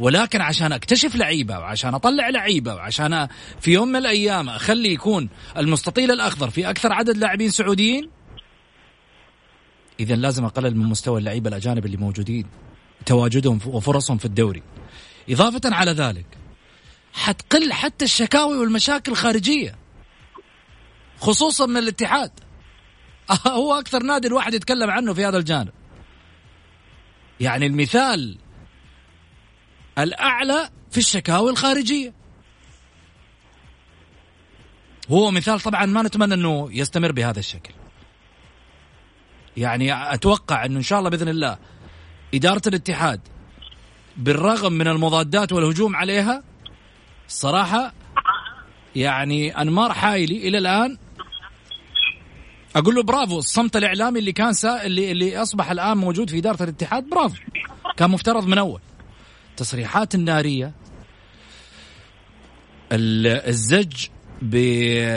ولكن 0.00 0.40
عشان 0.40 0.72
أكتشف 0.72 1.16
لعيبة 1.16 1.58
وعشان 1.58 1.94
أطلع 1.94 2.28
لعيبة 2.28 2.74
وعشان 2.74 3.28
في 3.60 3.72
يوم 3.72 3.88
من 3.88 3.96
الأيام 3.96 4.48
أخلي 4.48 4.92
يكون 4.92 5.28
المستطيل 5.56 6.10
الأخضر 6.10 6.50
في 6.50 6.70
أكثر 6.70 6.92
عدد 6.92 7.16
لاعبين 7.16 7.50
سعوديين 7.50 8.10
اذا 10.00 10.14
لازم 10.14 10.44
أقلل 10.44 10.76
من 10.76 10.86
مستوى 10.86 11.18
اللعيبة 11.18 11.48
الأجانب 11.48 11.86
اللي 11.86 11.96
موجودين 11.96 12.46
تواجدهم 13.06 13.60
وفرصهم 13.66 14.18
في 14.18 14.24
الدوري. 14.24 14.62
إضافة 15.30 15.60
على 15.64 15.90
ذلك 15.90 16.26
حتقل 17.12 17.72
حتى 17.72 18.04
الشكاوي 18.04 18.58
والمشاكل 18.58 19.12
الخارجية 19.12 19.76
خصوصا 21.20 21.66
من 21.66 21.76
الاتحاد. 21.76 22.30
هو 23.46 23.74
أكثر 23.74 24.02
نادي 24.02 24.28
الواحد 24.28 24.54
يتكلم 24.54 24.90
عنه 24.90 25.14
في 25.14 25.24
هذا 25.24 25.38
الجانب. 25.38 25.72
يعني 27.40 27.66
المثال 27.66 28.38
الأعلى 29.98 30.70
في 30.90 30.98
الشكاوي 30.98 31.50
الخارجية. 31.50 32.14
هو 35.10 35.30
مثال 35.30 35.60
طبعا 35.60 35.86
ما 35.86 36.02
نتمنى 36.02 36.34
إنه 36.34 36.68
يستمر 36.72 37.12
بهذا 37.12 37.38
الشكل. 37.38 37.74
يعني 39.56 40.14
أتوقع 40.14 40.64
إنه 40.64 40.76
إن 40.76 40.82
شاء 40.82 40.98
الله 40.98 41.10
بإذن 41.10 41.28
الله 41.28 41.58
إدارة 42.34 42.62
الاتحاد 42.66 43.20
بالرغم 44.16 44.72
من 44.72 44.88
المضادات 44.88 45.52
والهجوم 45.52 45.96
عليها 45.96 46.42
الصراحه 47.28 47.92
يعني 48.96 49.60
أنمار 49.60 49.92
حايلي 49.92 50.48
إلى 50.48 50.58
الآن 50.58 50.98
أقول 52.76 52.94
له 52.94 53.02
برافو 53.02 53.38
الصمت 53.38 53.76
الإعلامي 53.76 54.18
اللي 54.18 54.32
كان 54.32 54.52
سا 54.52 54.84
اللي 54.86 55.12
اللي 55.12 55.42
أصبح 55.42 55.70
الآن 55.70 55.96
موجود 55.98 56.30
في 56.30 56.38
إدارة 56.38 56.62
الاتحاد 56.62 57.08
برافو. 57.08 57.36
كان 57.96 58.10
مفترض 58.10 58.46
من 58.46 58.58
أول. 58.58 58.80
التصريحات 59.50 60.14
النارية 60.14 60.72
الزج 62.92 64.06
ب... 64.42 64.56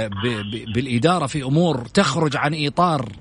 ب... 0.07 0.73
بالإدارة 0.73 1.25
في 1.25 1.43
أمور 1.43 1.85
تخرج 1.85 2.37
عن 2.37 2.65
إطار 2.65 3.11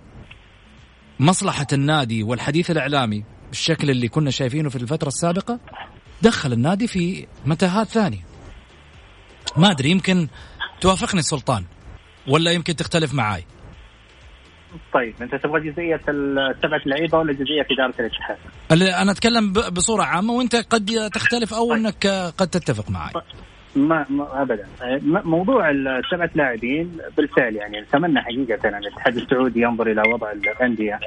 مصلحة 1.20 1.66
النادي 1.72 2.22
والحديث 2.22 2.70
الإعلامي 2.70 3.24
بالشكل 3.48 3.90
اللي 3.90 4.08
كنا 4.08 4.30
شايفينه 4.30 4.68
في 4.68 4.76
الفترة 4.76 5.08
السابقة 5.08 5.60
دخل 6.22 6.52
النادي 6.52 6.86
في 6.86 7.26
متاهات 7.46 7.88
ثانية. 7.88 8.26
ما 9.56 9.70
أدري 9.70 9.90
يمكن 9.90 10.28
توافقني 10.80 11.22
سلطان 11.22 11.64
ولا 12.28 12.50
يمكن 12.50 12.76
تختلف 12.76 13.14
معاي. 13.14 13.44
طيب 14.94 15.14
أنت 15.22 15.34
تبغى 15.34 15.70
جزئية 15.70 16.00
السبعه 16.08 16.80
لعيبه 16.86 17.18
ولا 17.18 17.32
جزئية 17.32 17.66
إدارة 17.70 17.94
الاتحاد؟ 18.00 18.36
أنا 19.02 19.12
أتكلم 19.12 19.52
بصورة 19.52 20.02
عامة 20.02 20.32
وأنت 20.32 20.56
قد 20.56 21.10
تختلف 21.14 21.54
أو 21.54 21.68
طيب. 21.68 21.78
أنك 21.78 22.06
قد 22.38 22.48
تتفق 22.48 22.90
معي. 22.90 23.12
ما, 23.76 24.06
ما 24.10 24.42
ابدا 24.42 24.66
موضوع 25.24 25.70
السبعه 25.70 26.30
لاعبين 26.34 26.98
بالفعل 27.16 27.56
يعني 27.56 27.80
نتمنى 27.80 28.20
حقيقة 28.20 28.68
أن 28.68 28.74
الاتحاد 28.74 29.16
السعودي 29.16 29.60
ينظر 29.60 29.86
إلى 29.86 30.02
وضع 30.12 30.32
الأندية 30.32 31.00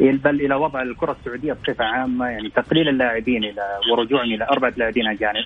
بل 0.00 0.40
إلى 0.40 0.54
وضع 0.54 0.82
الكرة 0.82 1.16
السعودية 1.20 1.52
بصفة 1.52 1.84
عامة 1.84 2.26
يعني 2.26 2.50
تقليل 2.50 2.88
اللاعبين 2.88 3.44
إلى 3.44 3.62
ورجوعهم 3.92 4.32
إلى 4.32 4.44
أربعة 4.44 4.72
لاعبين 4.76 5.06
أجانب 5.06 5.44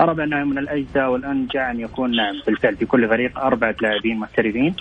أرى 0.00 0.14
بأنه 0.14 0.44
من 0.44 0.58
الاجدى 0.58 1.02
والانجع 1.02 1.70
أن 1.70 1.80
يكون 1.80 2.16
نعم 2.16 2.34
بالفعل 2.46 2.76
في 2.76 2.86
كل 2.86 3.08
فريق 3.08 3.38
أربعة 3.38 3.76
لاعبين 3.82 4.18
محترفين 4.18 4.74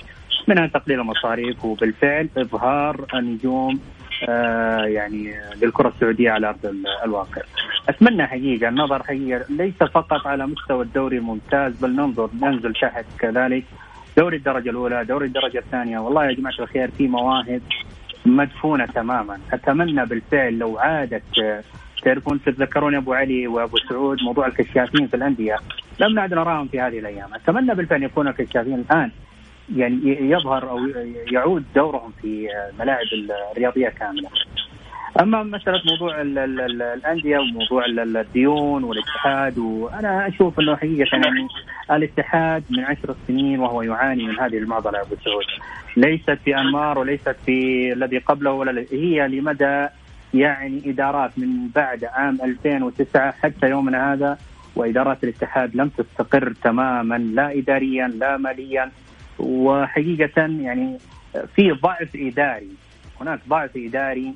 منها 0.49 0.67
تقليل 0.67 0.99
المصاريف 0.99 1.65
وبالفعل 1.65 2.29
إظهار 2.37 3.05
النجوم 3.13 3.79
آه 4.29 4.85
يعني 4.85 5.33
للكرة 5.61 5.87
السعودية 5.87 6.31
على 6.31 6.49
أرض 6.49 6.75
الواقع. 7.05 7.41
أتمنى 7.89 8.27
حقيقة 8.27 8.69
النظر 8.69 9.03
حقيقة 9.03 9.45
ليس 9.49 9.77
فقط 9.77 10.27
على 10.27 10.47
مستوى 10.47 10.83
الدوري 10.83 11.17
الممتاز 11.17 11.85
بل 11.85 11.95
ننظر 11.95 12.29
ننزل 12.41 12.73
تحت 12.73 13.05
كذلك. 13.19 13.63
دوري 14.17 14.37
الدرجة 14.37 14.69
الأولى، 14.69 15.05
دوري 15.05 15.25
الدرجة 15.25 15.57
الثانية، 15.57 15.99
والله 15.99 16.25
يا 16.25 16.31
جماعة 16.31 16.53
الخير 16.59 16.91
في 16.91 17.07
مواهب 17.07 17.61
مدفونة 18.25 18.85
تماما، 18.85 19.39
أتمنى 19.53 20.05
بالفعل 20.05 20.57
لو 20.57 20.77
عادت 20.77 21.23
تعرفون 22.03 22.41
تتذكرون 22.43 22.95
أبو 22.95 23.13
علي 23.13 23.47
وأبو 23.47 23.77
سعود 23.89 24.17
موضوع 24.23 24.47
الكشافين 24.47 25.07
في 25.07 25.13
الأندية. 25.13 25.55
لم 25.99 26.13
نعد 26.13 26.33
نراهم 26.33 26.67
في 26.67 26.79
هذه 26.79 26.99
الأيام، 26.99 27.33
أتمنى 27.33 27.75
بالفعل 27.75 28.03
يكون 28.03 28.27
الكشافين 28.27 28.85
الآن 28.89 29.11
يعني 29.75 30.31
يظهر 30.31 30.69
أو 30.69 30.79
يعود 31.31 31.63
دورهم 31.75 32.13
في 32.21 32.47
الملاعب 32.73 33.05
الرياضية 33.51 33.89
كاملة. 33.89 34.29
أما 35.19 35.43
مسألة 35.43 35.81
موضوع 35.85 36.21
ال 36.21 36.37
ال 36.37 36.61
ال 36.61 36.81
الأندية 36.81 37.37
وموضوع 37.37 37.85
الديون 37.85 38.83
والاتحاد 38.83 39.57
وأنا 39.57 40.27
أشوف 40.27 40.59
إنه 40.59 40.75
حقيقة 40.75 41.17
يعني 41.17 41.47
الاتحاد 41.91 42.63
من 42.69 42.79
عشر 42.79 43.15
سنين 43.27 43.59
وهو 43.59 43.81
يعاني 43.81 44.23
من 44.23 44.39
هذه 44.39 44.57
المعضلة 44.57 45.01
أبو 45.01 45.15
سعود 45.25 45.45
ليست 45.97 46.37
في 46.45 46.57
انمار 46.57 46.99
وليست 46.99 47.35
في 47.45 47.93
الذي 47.93 48.17
قبله 48.17 48.51
ولا 48.51 48.85
هي 48.91 49.27
لمدى 49.27 49.87
يعني 50.33 50.81
إدارات 50.85 51.31
من 51.39 51.67
بعد 51.75 52.03
عام 52.03 52.37
2009 52.43 53.31
حتى 53.31 53.69
يومنا 53.69 54.13
هذا 54.13 54.37
وادارات 54.75 55.23
الاتحاد 55.23 55.75
لم 55.75 55.89
تستقر 55.89 56.53
تماما 56.63 57.17
لا 57.17 57.57
اداريا 57.57 58.07
لا 58.07 58.37
ماليا 58.37 58.91
وحقيقة 59.41 60.41
يعني 60.41 60.97
في 61.55 61.71
ضعف 61.71 62.09
إداري 62.15 62.69
هناك 63.21 63.39
ضعف 63.49 63.69
إداري 63.75 64.33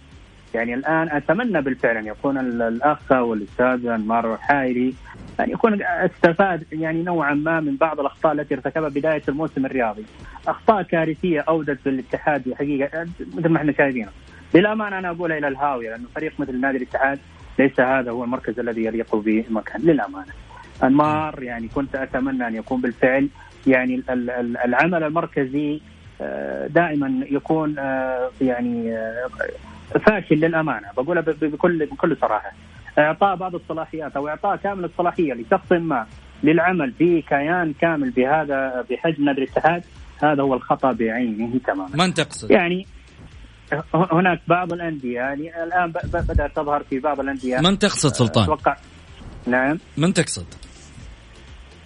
يعني 0.54 0.74
الآن 0.74 1.10
أتمنى 1.10 1.62
بالفعل 1.62 1.98
أن 1.98 2.08
يكون 2.08 2.38
الأخ 2.38 3.12
والأستاذ 3.12 3.86
أنمار 3.86 4.38
حايري 4.38 4.94
أن 5.40 5.50
يكون 5.50 5.82
استفاد 5.84 6.64
يعني 6.72 7.04
نوعا 7.04 7.34
ما 7.34 7.60
من 7.60 7.76
بعض 7.76 8.00
الأخطاء 8.00 8.34
التي 8.34 8.54
ارتكبها 8.54 8.90
بداية 8.90 9.22
الموسم 9.30 9.66
الرياضي، 9.66 10.06
أخطاء 10.48 10.82
كارثية 10.82 11.40
أودت 11.42 11.80
بالاتحاد 11.86 12.54
حقيقة 12.54 13.08
مثل 13.36 13.50
ما 13.50 13.58
إحنا 13.58 13.72
شايفينه. 13.72 14.10
للامانه 14.54 15.00
أنا 15.00 15.10
اقولها 15.10 15.38
إلى 15.38 15.48
الهاوية 15.48 15.90
لأنه 15.90 16.08
فريق 16.16 16.34
مثل 16.40 16.62
نادي 16.62 16.78
الاتحاد 16.78 17.20
ليس 17.60 17.80
هذا 17.80 18.12
هو 18.12 18.24
المركز 18.24 18.60
الذي 18.60 18.86
يليق 18.86 19.16
به 19.16 19.46
مكان 19.50 19.82
للامانه. 19.82 20.34
أنمار 20.84 21.44
يعني 21.44 21.68
كنت 21.68 21.96
أتمنى 21.96 22.48
أن 22.48 22.56
يكون 22.56 22.82
بالفعل 22.82 23.30
يعني 23.68 24.04
العمل 24.66 25.04
المركزي 25.04 25.82
آه، 26.22 26.68
دائما 26.68 27.26
يكون 27.30 27.80
آه، 27.80 28.32
يعني 28.42 28.98
آه، 28.98 29.30
فاشل 30.06 30.36
للأمانة 30.36 30.88
بقولها 30.98 31.22
بكل 31.22 31.86
بكل 31.86 32.18
صراحة 32.22 32.52
إعطاء 33.00 33.36
بعض 33.36 33.56
الصلاحيات 33.56 34.16
أو 34.16 34.28
إعطاء 34.28 34.56
كامل 34.56 34.86
الصلاحية 34.86 35.34
لشخص 35.34 35.72
ما 35.72 36.06
للعمل 36.44 36.92
في 36.92 37.22
كيان 37.22 37.74
كامل 37.82 38.10
بهذا 38.10 38.86
بحجم 38.90 39.26
نادي 39.26 39.44
الاتحاد 39.44 39.84
هذا 40.24 40.44
هو 40.44 40.54
الخطأ 40.54 40.92
بعينه 40.92 41.60
تماما 41.68 42.06
من 42.06 42.14
تقصد؟ 42.14 42.52
يعني 42.52 42.88
هناك 43.94 44.42
بعض 44.48 44.74
الأندية 44.74 45.16
يعني 45.16 45.64
الآن 45.64 45.92
بدأت 45.92 46.56
تظهر 46.56 46.84
في 46.84 47.00
بعض 47.00 47.20
الأندية 47.20 47.60
من 47.60 47.80
تقصد 47.80 48.14
سلطان؟ 48.14 48.44
أتوقع 48.44 48.76
نعم 49.48 49.80
من 49.98 50.14
تقصد؟ 50.14 50.46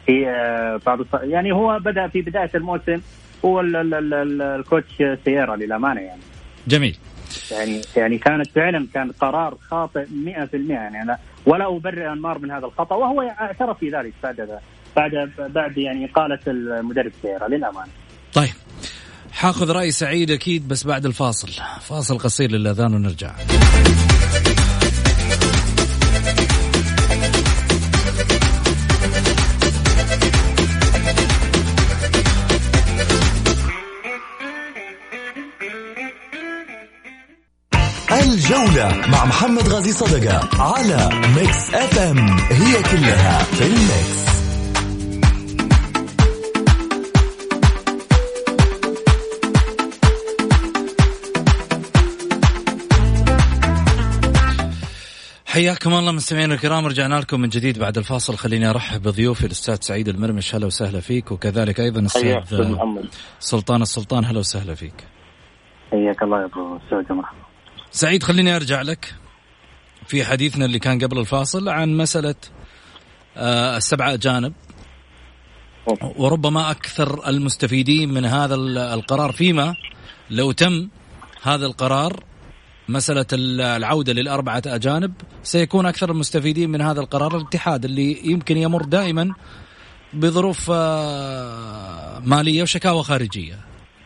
في 0.09 0.79
بعض 0.85 0.99
يعني 1.23 1.51
هو 1.51 1.79
بدأ 1.79 2.07
في 2.07 2.21
بداية 2.21 2.51
الموسم. 2.55 3.01
هو 3.45 3.61
الكوتش 3.61 5.03
سييرا 5.25 5.55
للأمانة 5.55 6.01
يعني. 6.01 6.21
جميل. 6.67 6.97
يعني 7.51 7.81
يعني 7.95 8.17
كانت 8.17 8.51
فعلا 8.51 8.87
كان 8.93 9.11
قرار 9.11 9.57
خاطئ 9.69 10.05
100% 10.05 10.09
يعني. 10.69 11.01
أنا 11.01 11.17
ولا 11.45 11.75
أبرئ 11.77 12.11
أنمار 12.11 12.39
من 12.39 12.51
هذا 12.51 12.65
الخطأ. 12.65 12.95
وهو 12.95 13.21
اعترف 13.21 13.77
في 13.77 13.89
ذلك 13.89 14.13
بعد 14.23 14.59
بعد 14.95 15.31
بعد 15.37 15.77
يعني 15.77 16.05
قالت 16.05 16.47
المدرب 16.47 17.11
سييرا 17.21 17.47
للأمانة. 17.47 17.91
طيب. 18.33 18.53
حاخذ 19.31 19.71
رأي 19.71 19.91
سعيد 19.91 20.31
أكيد 20.31 20.67
بس 20.67 20.87
بعد 20.87 21.05
الفاصل. 21.05 21.63
فاصل 21.81 22.17
قصير 22.17 22.51
للأذان 22.51 22.93
ونرجع. 22.93 23.31
الجولة 38.49 39.07
مع 39.07 39.25
محمد 39.25 39.67
غازي 39.67 39.91
صدقة 39.91 40.61
على 40.61 41.09
Mix 41.35 41.73
FM 41.73 42.17
هي 42.37 42.83
كلها 42.83 43.43
في 43.43 43.63
ال 43.65 43.78
mix. 43.78 44.29
حياكم 55.45 55.93
الله 55.93 56.11
مستمعينا 56.11 56.53
الكرام 56.53 56.85
رجعنا 56.85 57.15
لكم 57.15 57.39
من 57.39 57.49
جديد 57.49 57.79
بعد 57.79 57.97
الفاصل. 57.97 58.37
خليني 58.37 58.69
أرحب 58.69 59.01
بضيوفي 59.01 59.45
الأستاذ 59.45 59.77
سعيد 59.81 60.07
المرمش 60.07 60.55
هلا 60.55 60.65
وسهلا 60.65 60.99
فيك 60.99 61.31
وكذلك 61.31 61.79
أيضا 61.79 61.99
الأستاذ 61.99 62.75
سلطان 63.39 63.81
السلطان 63.81 64.25
هلا 64.25 64.39
وسهلا 64.39 64.75
فيك. 64.75 65.07
حياك 65.91 66.23
الله 66.23 66.39
يا 66.41 66.45
أبو 66.45 66.77
أستاذ 66.77 67.15
مرحبا 67.15 67.48
سعيد 67.91 68.23
خليني 68.23 68.55
أرجع 68.55 68.81
لك 68.81 69.15
في 70.07 70.25
حديثنا 70.25 70.65
اللي 70.65 70.79
كان 70.79 70.99
قبل 70.99 71.19
الفاصل 71.19 71.69
عن 71.69 71.97
مسألة 71.97 72.35
آه، 73.37 73.77
السبعة 73.77 74.13
أجانب. 74.13 74.53
وربما 76.17 76.71
أكثر 76.71 77.29
المستفيدين 77.29 78.13
من 78.13 78.25
هذا 78.25 78.55
القرار 78.93 79.31
فيما 79.31 79.75
لو 80.29 80.51
تم 80.51 80.89
هذا 81.43 81.65
القرار 81.65 82.23
مسألة 82.89 83.25
العودة 83.33 84.13
للأربعة 84.13 84.61
أجانب 84.67 85.13
سيكون 85.43 85.85
أكثر 85.85 86.11
المستفيدين 86.11 86.69
من 86.69 86.81
هذا 86.81 86.99
القرار 86.99 87.37
الاتحاد 87.37 87.85
اللي 87.85 88.31
يمكن 88.31 88.57
يمر 88.57 88.81
دائما 88.81 89.33
بظروف 90.13 90.71
آه، 90.73 92.19
مالية 92.19 92.61
وشكاوى 92.63 93.03
خارجية 93.03 93.59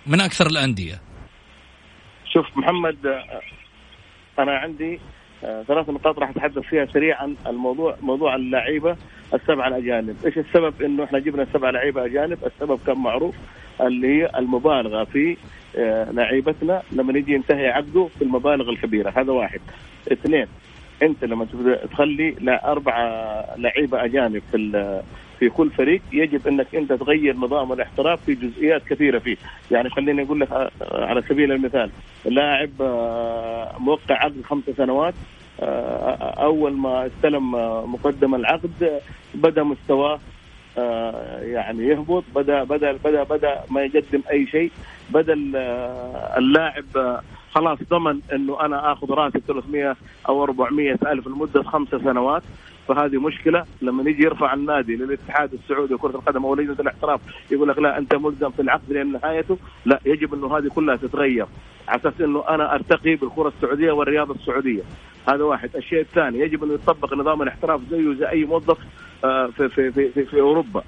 من 0.08 0.22
أكثر 0.22 0.48
الأندية. 0.48 1.02
شوف 2.34 2.46
محمد 2.56 2.98
أنا 4.40 4.58
عندي 4.58 5.00
آه، 5.44 5.64
ثلاث 5.64 5.90
نقاط 5.90 6.20
راح 6.20 6.30
اتحدث 6.30 6.60
فيها 6.60 6.86
سريعا 6.86 7.36
الموضوع 7.48 7.96
موضوع 8.02 8.36
اللعيبة 8.36 8.96
السبعه 9.34 9.68
الأجانب، 9.68 10.16
إيش 10.26 10.38
السبب 10.38 10.82
إنه 10.82 11.04
إحنا 11.04 11.20
جبنا 11.20 11.48
سبعه 11.54 11.72
لعيبة 11.72 12.06
أجانب؟ 12.06 12.38
السبب 12.46 12.80
كان 12.88 12.98
معروف 12.98 13.36
اللي 13.82 14.08
هي 14.08 14.32
المبالغة 14.38 15.04
في 15.04 15.38
آه، 15.78 16.12
لعيبتنا 16.12 16.84
لما 16.92 17.18
يجي 17.18 17.34
ينتهي 17.34 17.68
عقده 17.68 18.08
في 18.18 18.22
المبالغ 18.22 18.70
الكبيرة، 18.70 19.14
هذا 19.16 19.32
واحد. 19.32 19.62
اثنين 20.12 20.48
انت 21.02 21.24
لما 21.24 21.48
تخلي 21.92 22.36
لا 22.42 22.72
اربعه 22.72 23.46
لعيبه 23.58 24.06
اجانب 24.06 24.42
في 24.52 25.02
في 25.40 25.50
كل 25.50 25.72
فريق 25.72 26.02
يجب 26.12 26.48
انك 26.48 26.76
انت 26.76 26.94
تغير 26.94 27.36
نظام 27.36 27.74
الاحتراف 27.74 28.20
في 28.26 28.34
جزئيات 28.34 28.82
كثيرة 28.90 29.20
فيه، 29.20 29.38
يعني 29.72 29.90
خليني 29.90 30.24
أقول 30.24 30.40
لك 30.40 30.52
آه، 30.52 30.72
على 30.82 31.22
سبيل 31.22 31.52
المثال 31.52 31.92
لاعب 32.26 32.82
آه، 32.82 33.76
موقع 33.80 34.16
عقد 34.16 34.42
خمس 34.46 34.64
سنوات 34.78 35.14
أول 36.40 36.74
ما 36.78 37.08
استلم 37.08 37.52
مقدم 37.94 38.36
العقد 38.36 39.02
بدا 39.34 39.64
مستواه 39.64 40.20
يعني 41.42 41.88
يهبط 41.88 42.24
بدا 42.36 42.64
بدا 42.64 42.92
بدا 42.92 43.24
بدا 43.24 43.62
ما 43.70 43.82
يقدم 43.82 44.22
أي 44.32 44.48
شيء 44.48 44.72
بدا 45.10 45.34
اللاعب 46.38 46.86
خلاص 47.56 47.80
ضمن 47.90 48.20
إنه 48.34 48.62
أنا 48.66 48.92
آخذ 48.92 49.12
راتب 49.12 49.42
300 49.48 49.96
أو 50.30 50.44
400 50.44 50.98
ألف 51.08 51.28
لمدة 51.28 51.64
خمس 51.64 51.88
سنوات. 51.90 52.44
فهذه 52.88 53.18
مشكلة. 53.18 53.66
لما 53.82 54.10
يجي 54.10 54.24
يرفع 54.24 54.54
النادي 54.54 54.96
للاتحاد 54.96 55.54
السعودي 55.54 55.94
لكره 55.94 56.10
القدم 56.10 56.46
أو 56.46 56.56
لجنة 56.56 56.76
الاحتراف 56.80 57.20
يقول 57.52 57.70
لك 57.70 57.78
لا 57.78 57.98
أنت 57.98 58.16
ملزم 58.16 58.50
في 58.50 58.62
العقد 58.62 58.92
لأن 58.92 59.12
نهايته. 59.12 59.58
لا 59.86 60.00
يجب 60.06 60.34
إنه 60.34 60.58
هذه 60.58 60.68
كلها 60.68 60.96
تتغير 60.96 61.46
على 61.88 62.00
أساس 62.02 62.22
إنه 62.22 62.44
أنا 62.50 62.76
أرتقي 62.76 63.16
بالكرة 63.16 63.54
السعودية 63.58 63.92
والرياضة 63.92 64.36
السعودية. 64.36 64.82
هذا 65.28 65.44
واحد. 65.44 65.76
الشيء 65.76 66.00
الثاني 66.00 66.40
يجب 66.40 66.64
انه 66.64 66.74
يطبق 66.74 67.14
نظام 67.14 67.42
الاحتراف 67.42 67.82
زيه 67.92 68.14
زي 68.14 68.30
أي 68.30 68.46
موظف 68.46 68.78
آه، 69.24 69.48
في 69.48 69.70
في 69.70 69.92
في 69.92 70.10
في, 70.10 70.26
في 70.26 70.42
أوروبا. 70.42 70.84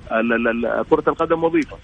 كرة 0.89 1.03
القدم 1.07 1.43
وظيفة. 1.43 1.77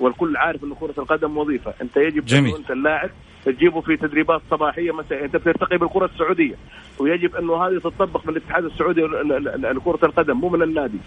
والكل 0.00 0.36
عارف 0.36 0.64
إنه 0.64 0.74
كرة 0.74 0.94
القدم 0.98 1.38
وظيفة. 1.38 1.74
أنت 1.82 1.96
يجب 1.96 2.24
جميل. 2.24 2.50
انه 2.50 2.56
انت 2.58 2.70
اللاعب 2.70 3.10
تجيبه 3.44 3.80
في 3.80 3.96
تدريبات 3.96 4.40
صباحية 4.50 4.92
مثلا 4.92 5.24
انت 5.24 5.36
بترتقي 5.36 5.78
بالكرة 5.78 6.04
السعودية 6.06 6.54
ويجب 6.98 7.36
أنه 7.36 7.56
هذه 7.56 7.78
تطبق 7.78 8.26
من 8.26 8.36
الاتحاد 8.36 8.64
السعودي 8.64 9.00
لكرة 9.00 9.98
القدم 10.02 10.36
مو 10.36 10.48
من 10.48 10.62
النادي. 10.62 10.98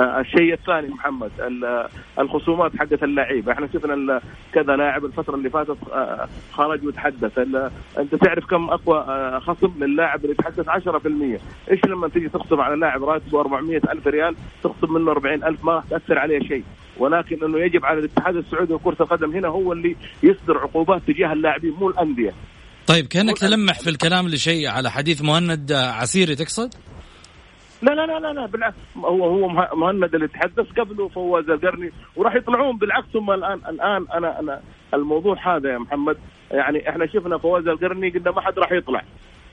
الشيء 0.00 0.52
الثاني 0.52 0.88
محمد 0.88 1.30
الخصومات 2.18 2.76
حقت 2.76 3.02
اللعيبة. 3.02 3.52
إحنا 3.52 3.68
شفنا 3.74 4.20
كذا 4.52 4.76
لاعب 4.76 5.04
الفترة 5.04 5.34
اللي 5.34 5.50
فاتت 5.50 5.76
آه، 5.92 6.28
خرج 6.52 6.86
وتحدث 6.86 7.38
أنت 7.98 8.14
تعرف 8.14 8.44
كم 8.46 8.70
أقوى 8.70 8.98
آه، 8.98 9.38
خصم 9.38 9.84
للاعب 9.84 10.20
اللي 10.24 10.32
يتحدث؟ 10.32 10.68
10% 10.68 11.40
إيش 11.70 11.84
لما 11.84 12.08
تيجي 12.08 12.28
تخصم 12.28 12.60
على 12.60 12.76
لاعب 12.76 13.04
راتبه 13.04 13.40
400 13.40 13.76
ألف 13.76 14.06
ريال 14.06 14.34
تخصم 14.62 14.94
منه 14.94 15.10
40 15.10 15.44
ألف 15.44 15.64
ما 15.64 15.72
راح 15.72 15.84
تأثر 15.90 16.18
عليه 16.18 16.40
شيء. 16.40 16.64
ولكن 16.98 17.44
إنه 17.44 17.58
يجب 17.58 17.84
على 17.84 17.98
الاتحاد 17.98 18.36
السعودي 18.36 18.74
لكره 18.74 18.96
القدم 19.00 19.30
هنا 19.30 19.48
هو 19.48 19.72
اللي 19.72 19.96
يصدر 20.22 20.58
عقوبات 20.58 21.02
تجاه 21.06 21.32
اللاعبين 21.32 21.72
مو 21.72 21.88
الأندية. 21.88 22.32
طيب 22.86 23.06
كأنك 23.06 23.38
تلمح 23.38 23.80
في 23.80 23.90
الكلام 23.90 24.28
لشيء 24.28 24.68
على 24.68 24.90
حديث 24.90 25.22
مهند 25.22 25.72
عسيري 25.72 26.34
تقصد؟ 26.34 26.74
لا 27.84 27.94
لا 27.94 28.06
لا 28.06 28.18
لا, 28.20 28.32
لا 28.32 28.46
بالعكس. 28.46 28.76
هو 28.96 29.24
هو 29.24 29.48
مهند 29.76 30.14
اللي 30.14 30.28
تحدث 30.28 30.66
قبله 30.80 31.08
فواز 31.08 31.50
القرني 31.50 31.92
وراح 32.16 32.34
يطلعون 32.34 32.78
بالعكس. 32.78 33.16
هم 33.16 33.30
الان 33.30 33.60
الآن 33.68 34.06
أنا 34.14 34.40
أنا 34.40 34.60
الموضوع 34.94 35.56
هذا 35.56 35.72
يا 35.72 35.78
محمد 35.78 36.16
يعني 36.50 36.88
إحنا 36.88 37.06
شفنا 37.06 37.38
فواز 37.38 37.68
القرني 37.68 38.10
قلنا 38.10 38.30
ما 38.30 38.40
حد 38.40 38.58
راح 38.58 38.72
يطلع. 38.72 39.02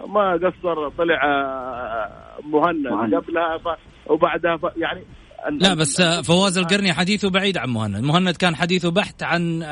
ما 0.08 0.32
قصر 0.34 0.90
طلع 0.90 1.24
آه، 1.24 2.10
مهند 2.44 3.16
قبلها 3.16 3.78
وبعدها 4.08 4.60
يعني 4.78 5.02
لا 5.50 5.74
بس 5.74 6.02
فواز 6.02 6.58
القرني 6.58 6.94
حديثه 6.94 7.30
بعيد 7.30 7.58
عن 7.58 7.70
مهند. 7.70 8.04
مهند 8.04 8.36
كان 8.36 8.56
حديثه 8.56 8.92
بحت 8.92 9.24
عن 9.24 9.64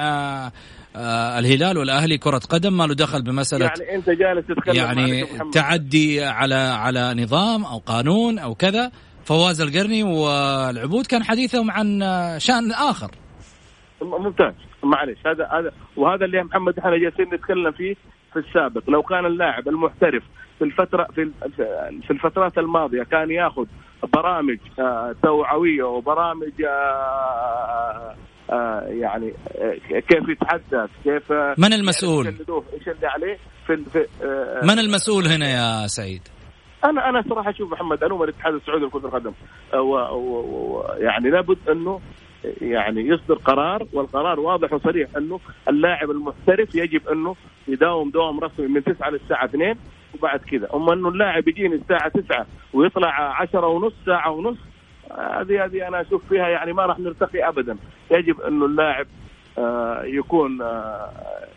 آه 0.96 1.00
آه 1.00 1.40
الهلال 1.40 1.78
والأهلي 1.78 2.18
كرة 2.18 2.42
قدم 2.50 2.78
ما 2.78 2.84
له 2.84 2.96
دخل 2.96 3.22
بمسألة 3.24 3.66
يعني 3.66 3.96
أنت 3.96 4.10
جالس 4.10 4.48
تتكلم 4.48 4.76
يعني 4.76 5.26
تعدي 5.54 6.24
على 6.24 6.56
على 6.56 7.14
نظام 7.24 7.66
أو 7.66 7.78
قانون 7.78 8.40
أو 8.40 8.56
كذا. 8.56 8.92
فواز 9.26 9.62
القرني 9.62 10.04
والعبود 10.04 11.06
كان 11.06 11.24
حديثهم 11.24 11.72
عن 11.72 12.00
شأن 12.38 12.72
آخر. 12.72 13.12
ممتاز. 14.02 14.54
معلش 14.84 15.20
هذا 15.28 15.50
هذا 15.52 15.72
وهذا 15.98 16.26
اللي 16.26 16.44
محمد 16.44 16.80
إحنا 16.80 16.98
جالسين 16.98 17.26
نتكلم 17.34 17.72
فيه 17.72 17.96
في 18.34 18.40
السابق. 18.40 18.90
لو 18.90 19.02
كان 19.02 19.26
اللاعب 19.26 19.68
المحترف 19.68 20.24
في 20.60 20.66
الفترة 20.66 21.08
في 21.16 21.32
في 22.08 22.12
الفترات 22.12 22.58
الماضية 22.58 23.04
كان 23.04 23.32
ياخذ 23.32 23.66
برامج 24.14 24.58
آه، 24.80 25.16
توعوية 25.24 25.84
وبرامج 25.84 26.62
آه، 26.62 26.70
آه، 26.70 28.16
يعني 28.88 29.34
كيف 29.90 30.30
يتحدث 30.30 30.90
كيف 31.04 31.32
من 31.58 31.74
المسؤول؟ 31.74 32.28
إيش 32.28 32.88
اللي 32.88 33.08
عليه 33.08 33.38
في, 33.68 33.78
في 33.78 34.06
من 34.64 34.80
المسؤول 34.80 35.28
هنا 35.28 35.50
يا 35.50 35.88
سعيد؟ 35.88 36.22
أنا 36.86 37.10
أنا 37.10 37.24
صراحة 37.30 37.50
أشوف 37.50 37.72
محمد 37.72 38.04
أنوم 38.04 38.24
الاتحاد 38.24 38.54
السعودي 38.54 38.86
لكرة 38.86 39.06
القدم 39.06 39.34
يعني 41.00 41.30
لابد 41.30 41.58
أنه 41.70 42.00
يعني 42.62 43.08
يصدر 43.08 43.36
قرار 43.36 43.88
والقرار 43.94 44.40
واضح 44.40 44.74
وصريح 44.74 45.10
أنه 45.18 45.40
اللاعب 45.70 46.12
المحترف 46.12 46.76
يجب 46.76 47.08
أنه 47.08 47.36
يداوم 47.68 48.10
دوام 48.10 48.40
رسمي 48.40 48.68
من 48.68 48.84
9 48.84 49.10
للساعة 49.10 49.46
2 49.46 49.76
وبعد 50.16 50.40
كذا 50.40 50.68
أما 50.74 50.94
أنه 50.94 51.10
اللاعب 51.10 51.48
يجيني 51.48 51.76
الساعة 51.76 52.10
9 52.10 52.46
ويطلع 52.74 53.42
10 53.42 53.68
ونص 53.68 53.94
ساعة 54.06 54.32
ونص 54.32 54.58
هذه 55.18 55.66
هذه 55.66 55.88
أنا 55.88 56.02
أشوف 56.02 56.22
فيها 56.30 56.48
يعني 56.48 56.74
ما 56.74 56.86
راح 56.86 57.00
نرتقي 57.00 57.48
ابدا. 57.48 57.78
يجب 58.12 58.42
انه 58.42 58.66
اللاعب 58.66 59.08
آه، 59.58 60.04
يكون 60.04 60.62
آه، 60.62 61.10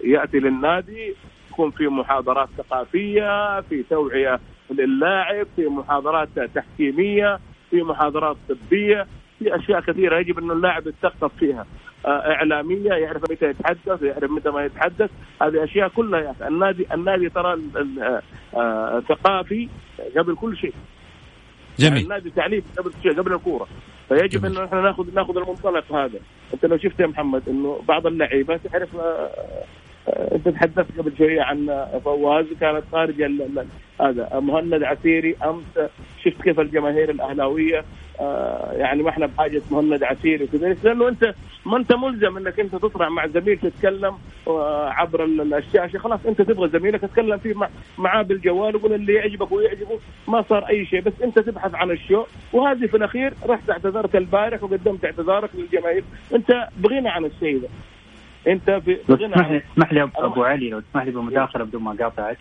يأتي 0.04 0.38
للنادي 0.38 1.14
يكون 1.50 1.70
في 1.70 1.88
محاضرات 1.88 2.48
ثقافية 2.58 3.60
في 3.60 3.82
توعية 3.82 4.40
للاعب 4.70 5.46
في 5.56 5.66
محاضرات 5.66 6.28
تحكيمية 6.54 7.38
في 7.70 7.82
محاضرات 7.82 8.36
طبية 8.48 9.06
في 9.38 9.56
أشياء 9.56 9.80
كثيرة 9.80 10.18
يجب 10.18 10.38
انه 10.38 10.52
اللاعب 10.52 10.86
يتثقف 10.86 11.30
فيها. 11.38 11.66
آه، 12.06 12.32
إعلامية 12.32 12.92
يعرف 12.92 13.30
متى 13.30 13.46
يتحدث 13.46 14.02
يعرف 14.02 14.30
متى 14.30 14.50
ما 14.50 14.64
يتحدث. 14.64 15.10
هذه 15.42 15.64
أشياء 15.64 15.88
كلها 15.88 16.20
يعني 16.20 16.48
النادي 16.48 16.86
النادي 16.94 17.28
ترى 17.28 17.60
ثقافي 19.08 19.68
قبل 20.16 20.34
كل 20.34 20.56
شيء. 20.56 20.74
جميل. 21.78 21.92
يعني 21.92 22.04
النادي 22.04 22.30
تعليم 22.30 22.62
قبل 22.78 22.92
قبل 23.18 23.34
الكورة. 23.34 23.68
فيجب 24.08 24.44
إنه 24.44 24.64
إحنا 24.64 24.80
ناخذ 24.80 25.14
ناخذ 25.14 25.36
المنطلق 25.36 25.92
هذا. 25.92 26.18
انت 26.54 26.64
لو 26.64 26.78
شفت 26.78 27.00
يا 27.00 27.06
محمد 27.06 27.48
إنه 27.48 27.82
بعض 27.88 28.06
اللعيبة 28.06 28.56
تعرف 28.56 28.96
آه، 28.96 29.64
انت 30.08 30.48
تحدثت 30.48 30.98
قبل 30.98 31.12
شوية 31.18 31.42
عن 31.42 31.86
فواز 32.04 32.46
كانت 32.60 32.82
خارج 32.92 33.22
هذا 34.00 34.40
مهند 34.40 34.82
عسيري 34.82 35.36
أمس 35.44 35.90
شفت 36.24 36.42
كيف 36.42 36.60
الجماهير 36.60 37.10
الأهلاوية 37.10 37.84
آه، 38.20 38.72
يعني 38.72 39.02
ما 39.02 39.10
إحنا 39.10 39.26
بحاجة 39.26 39.62
مهند 39.70 40.02
عسيري 40.02 40.44
وكذا 40.44 40.76
لأنه 40.84 41.08
انت 41.08 41.34
ما 41.66 41.76
أنت 41.76 41.92
ملزم 41.92 42.36
إنك 42.36 42.60
أنت 42.60 42.72
تطلع 42.72 43.08
مع 43.08 43.26
زميل 43.26 43.58
تتكلم 43.58 44.14
آه، 44.48 44.88
عبر 44.88 45.24
الشاشه 45.24 45.98
خلاص 45.98 46.26
أنت 46.26 46.42
تبغى 46.42 46.68
زميلك 46.68 47.00
تتكلم 47.00 47.38
فيه 47.38 47.54
معاه 47.98 48.22
بالجوال 48.22 48.76
وقول 48.76 48.92
اللي 48.92 49.14
يعجبك 49.14 49.52
ويعجبه 49.52 49.98
ما 50.28 50.42
صار 50.42 50.68
أي 50.68 50.86
شيء 50.86 51.00
بس 51.00 51.12
أنت 51.24 51.38
تبحث 51.38 51.74
عن 51.74 51.90
الشو. 51.90 52.24
وهذه 52.52 52.86
في 52.86 52.96
الأخير 52.96 53.32
رحت 53.46 53.70
اعتذرت 53.70 54.16
البارح 54.16 54.62
وقدمت 54.62 55.04
اعتذارك 55.04 55.50
للجماهير. 55.54 56.04
أنت 56.34 56.68
بغينا 56.78 57.10
عن 57.10 57.24
الشيء 57.24 57.60
ذا 57.60 57.68
انت 58.48 58.70
في 58.70 58.98
اسمح 59.10 59.50
لي 59.50 59.62
اسمح 59.72 59.92
لي 59.92 60.02
أبو 60.16 60.44
علي 60.44 60.70
لو 60.70 60.80
تسمح 60.80 61.02
لي 61.04 61.10
بمداخلة 61.10 61.64
بدون 61.64 61.82
ما 61.82 61.92
أقاطعك. 61.92 62.38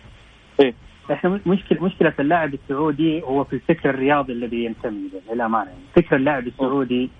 إيه. 0.60 0.74
إحنا 1.12 1.40
مشكله 1.46 1.84
مشكلة 1.84 2.12
اللاعب 2.20 2.54
السعودي 2.54 3.22
هو 3.22 3.44
في 3.44 3.52
الفكر 3.52 3.90
الرياضي 3.90 4.32
الذي 4.32 4.64
ينتمي 4.64 5.08
له 5.12 5.34
للامانه 5.34 5.70
يعني 5.70 5.82
فكر 5.96 6.16
اللاعب 6.16 6.46
السعودي 6.46 7.10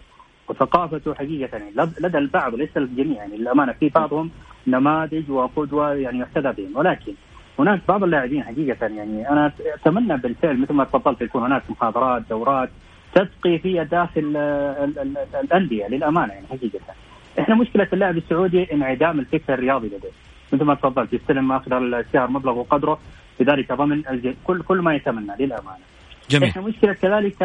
وثقافته 0.48 1.14
حقيقة 1.14 1.58
يعني 1.58 1.70
لدى 2.00 2.18
البعض 2.18 2.54
ليس 2.54 2.76
الجميع 2.76 3.16
يعني. 3.16 3.36
للأمانة 3.36 3.72
في 3.72 3.88
بعضهم 3.88 4.30
نماذج 4.66 5.30
وقدوه 5.30 5.94
يعني 5.94 6.18
يحتذى 6.18 6.52
بهم. 6.52 6.76
ولكن 6.76 7.12
هناك 7.58 7.80
بعض 7.88 8.04
اللاعبين 8.04 8.44
حقيقة 8.44 8.86
يعني 8.86 9.30
أنا 9.30 9.52
أتمنى 9.74 10.16
بالفعل 10.16 10.56
مثل 10.60 10.74
ما 10.74 10.84
تفضلت 10.84 11.22
يكون 11.22 11.42
هناك 11.42 11.62
محاضرات 11.70 12.22
دورات 12.30 12.70
تسقي 13.14 13.58
في 13.58 13.80
أهداف 13.80 14.10
الأندية 15.44 15.86
للأمانة 15.86 16.32
يعني 16.32 16.46
حقيقة. 16.46 16.80
إحنا 17.38 17.54
مشكلة 17.54 17.88
اللاعب 17.92 18.16
السعودي 18.16 18.72
انعدام 18.72 19.20
الفكر 19.20 19.54
الرياضي 19.54 19.86
لديه. 19.86 20.10
مثل 20.52 20.64
ما 20.64 20.74
تفضلت 20.74 21.12
يستلم 21.12 21.52
آخر 21.52 21.78
الشهر 21.78 22.30
مبلغ 22.30 22.58
وقدره 22.58 22.98
لذلك 23.40 23.72
ضمن 23.72 24.02
كل 24.44 24.62
كل 24.62 24.78
ما 24.78 24.94
يتمنى 24.94 25.32
للأمانة. 25.38 25.84
جميل. 26.30 26.48
إحنا 26.48 26.62
مشكلة 26.62 26.92
كذلك 26.92 27.42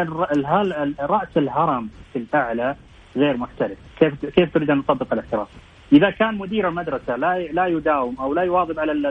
راس 1.00 1.36
الهرم 1.36 1.88
في 2.12 2.18
الاعلى 2.18 2.76
غير 3.16 3.36
محترف. 3.36 3.78
كيف 4.00 4.24
كيف 4.24 4.54
تريد 4.54 4.70
أن 4.70 4.78
نطبق 4.78 5.12
الاحتراف؟ 5.12 5.48
إذا 5.92 6.10
كان 6.10 6.38
مدير 6.38 6.68
المدرسة 6.68 7.16
لا 7.16 7.38
لا 7.38 7.66
يداوم 7.66 8.16
أو 8.20 8.34
لا 8.34 8.42
يواظب 8.42 8.80
على 8.80 8.92
ال 8.92 9.06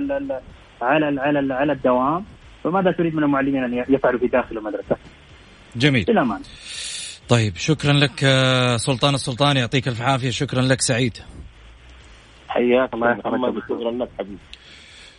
على 0.82 1.09
ال 1.09 1.19
على 1.19 1.39
ال 1.39 1.51
على 1.51 1.73
الدوام 1.73 2.25
فماذا 2.63 2.91
تريد 2.91 3.15
من 3.15 3.23
المعلمين 3.23 3.63
أن 3.63 3.73
يفعلوا 3.89 4.19
في 4.19 4.28
داخل 4.28 4.57
المدرسة؟ 4.57 4.95
جميل. 5.75 6.03
بالامان 6.03 6.41
طيب 7.30 7.57
شكرا 7.57 7.93
لك 7.93 8.23
آه، 8.23 8.78
سلطان 8.78 9.15
السلطان 9.15 9.57
يعطيك 9.57 9.88
ألف 9.88 10.01
عافية. 10.01 10.30
شكرا 10.30 10.61
لك 10.61 10.82
سعيد. 10.82 11.17
حياك 12.47 12.93
الله 12.93 13.13
محمد. 13.13 13.53
شكرا 13.63 13.91
لك 13.91 14.09
حبيبي. 14.19 14.38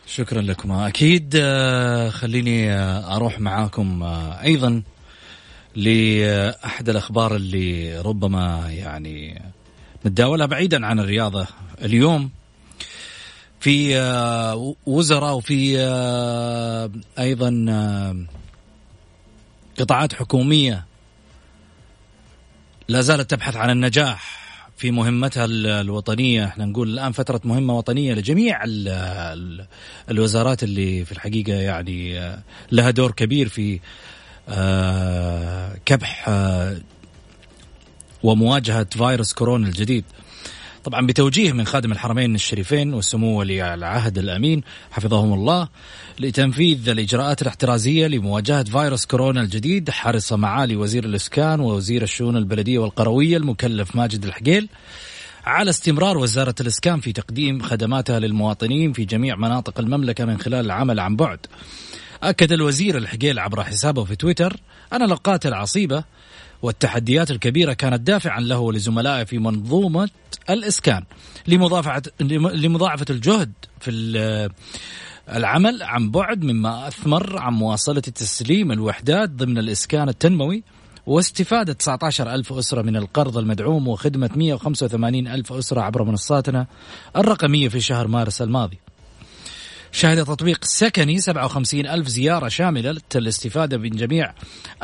شكرا 0.06 0.40
لكم. 0.42 0.72
أكيد 0.72 1.34
آه، 1.40 2.08
خليني 2.08 2.72
آه، 2.72 3.16
أروح 3.16 3.40
معاكم 3.40 4.02
أيضا 4.44 4.82
لأحد 5.76 6.88
الأخبار 6.88 7.36
اللي 7.36 7.98
ربما 8.00 8.64
يعني 8.68 9.42
نتداولها 10.06 10.46
بعيدا 10.46 10.86
عن 10.86 11.00
الرياضة 11.00 11.46
اليوم. 11.82 12.30
في 13.60 13.98
وزراء 14.86 15.36
وفي 15.36 15.78
أيضا 17.18 17.50
قطاعات 19.78 20.12
حكومية 20.14 20.84
لا 22.88 23.00
زالت 23.00 23.30
تبحث 23.30 23.56
عن 23.56 23.70
النجاح 23.70 24.38
في 24.76 24.90
مهمتها 24.90 25.44
الوطنية. 25.80 26.44
إحنا 26.44 26.64
نقول 26.64 26.88
الآن 26.88 27.12
فترة 27.12 27.40
مهمة 27.44 27.78
وطنية 27.78 28.14
لجميع 28.14 28.60
الوزارات 30.10 30.62
اللي 30.62 31.04
في 31.04 31.12
الحقيقة 31.12 31.52
يعني 31.52 32.30
لها 32.72 32.90
دور 32.90 33.10
كبير 33.10 33.48
في 33.48 33.80
آه، 34.48 35.76
كبح 35.86 36.28
آه، 36.28 36.80
ومواجهة 38.22 38.86
فيروس 38.90 39.32
كورونا 39.32 39.68
الجديد. 39.68 40.04
طبعا 40.88 41.06
بتوجيه 41.06 41.52
من 41.52 41.66
خادم 41.66 41.92
الحرمين 41.92 42.34
الشريفين 42.34 42.94
والسمو 42.94 43.38
ولي 43.38 43.74
العهد 43.74 44.18
الأمين 44.18 44.62
حفظهم 44.90 45.32
الله 45.32 45.68
لتنفيذ 46.18 46.88
الإجراءات 46.88 47.42
الاحترازية 47.42 48.06
لمواجهة 48.06 48.64
فيروس 48.64 49.06
كورونا 49.06 49.40
الجديد 49.40 49.90
حرص 49.90 50.32
معالي 50.32 50.76
وزير 50.76 51.04
الإسكان 51.04 51.60
ووزير 51.60 52.02
الشؤون 52.02 52.36
البلدية 52.36 52.78
والقروية 52.78 53.36
المكلف 53.36 53.96
ماجد 53.96 54.24
الحقيل 54.24 54.68
على 55.44 55.70
استمرار 55.70 56.18
وزارة 56.18 56.54
الإسكان 56.60 57.00
في 57.00 57.12
تقديم 57.12 57.62
خدماتها 57.62 58.18
للمواطنين 58.18 58.92
في 58.92 59.04
جميع 59.04 59.36
مناطق 59.36 59.80
المملكة 59.80 60.24
من 60.24 60.38
خلال 60.38 60.64
العمل 60.64 61.00
عن 61.00 61.16
بعد. 61.16 61.38
أكد 62.22 62.52
الوزير 62.52 62.96
الحقيل 62.96 63.38
عبر 63.38 63.64
حسابه 63.64 64.04
في 64.04 64.16
تويتر 64.16 64.56
ان 64.92 65.02
الاوقات 65.02 65.46
العصيبه 65.46 66.04
والتحديات 66.62 67.30
الكبيرة 67.30 67.72
كانت 67.72 68.00
دافعا 68.00 68.40
له 68.40 68.58
ولزملائه 68.58 69.24
في 69.24 69.38
منظومة 69.38 70.08
الإسكان. 70.50 71.04
لمضاعفة 71.48 72.02
لمضاعفة 72.54 73.06
الجهد 73.10 73.52
في 73.80 73.90
العمل 75.32 75.82
عن 75.82 76.10
بعد 76.10 76.44
مما 76.44 76.88
أثمر 76.88 77.38
عن 77.38 77.52
مواصلة 77.52 78.00
تسليم 78.00 78.72
الوحدات 78.72 79.30
ضمن 79.30 79.58
الإسكان 79.58 80.08
التنموي 80.08 80.62
واستفادة 81.06 81.72
19 81.72 82.34
ألف 82.34 82.52
أسرة 82.52 82.82
من 82.82 82.96
القرض 82.96 83.38
المدعوم 83.38 83.88
وخدمة 83.88 84.30
185 84.36 85.26
ألف 85.28 85.52
أسرة 85.52 85.80
عبر 85.80 86.04
منصاتنا 86.04 86.66
الرقمية 87.16 87.68
في 87.68 87.80
شهر 87.80 88.08
مارس 88.08 88.42
الماضي. 88.42 88.78
شهد 89.92 90.24
تطبيق 90.24 90.64
سكني 90.64 91.18
57 91.18 91.86
ألف 91.86 92.08
زيارة 92.08 92.48
شاملة 92.48 92.96
للاستفادة 93.14 93.78
من 93.78 93.90
جميع 93.90 94.32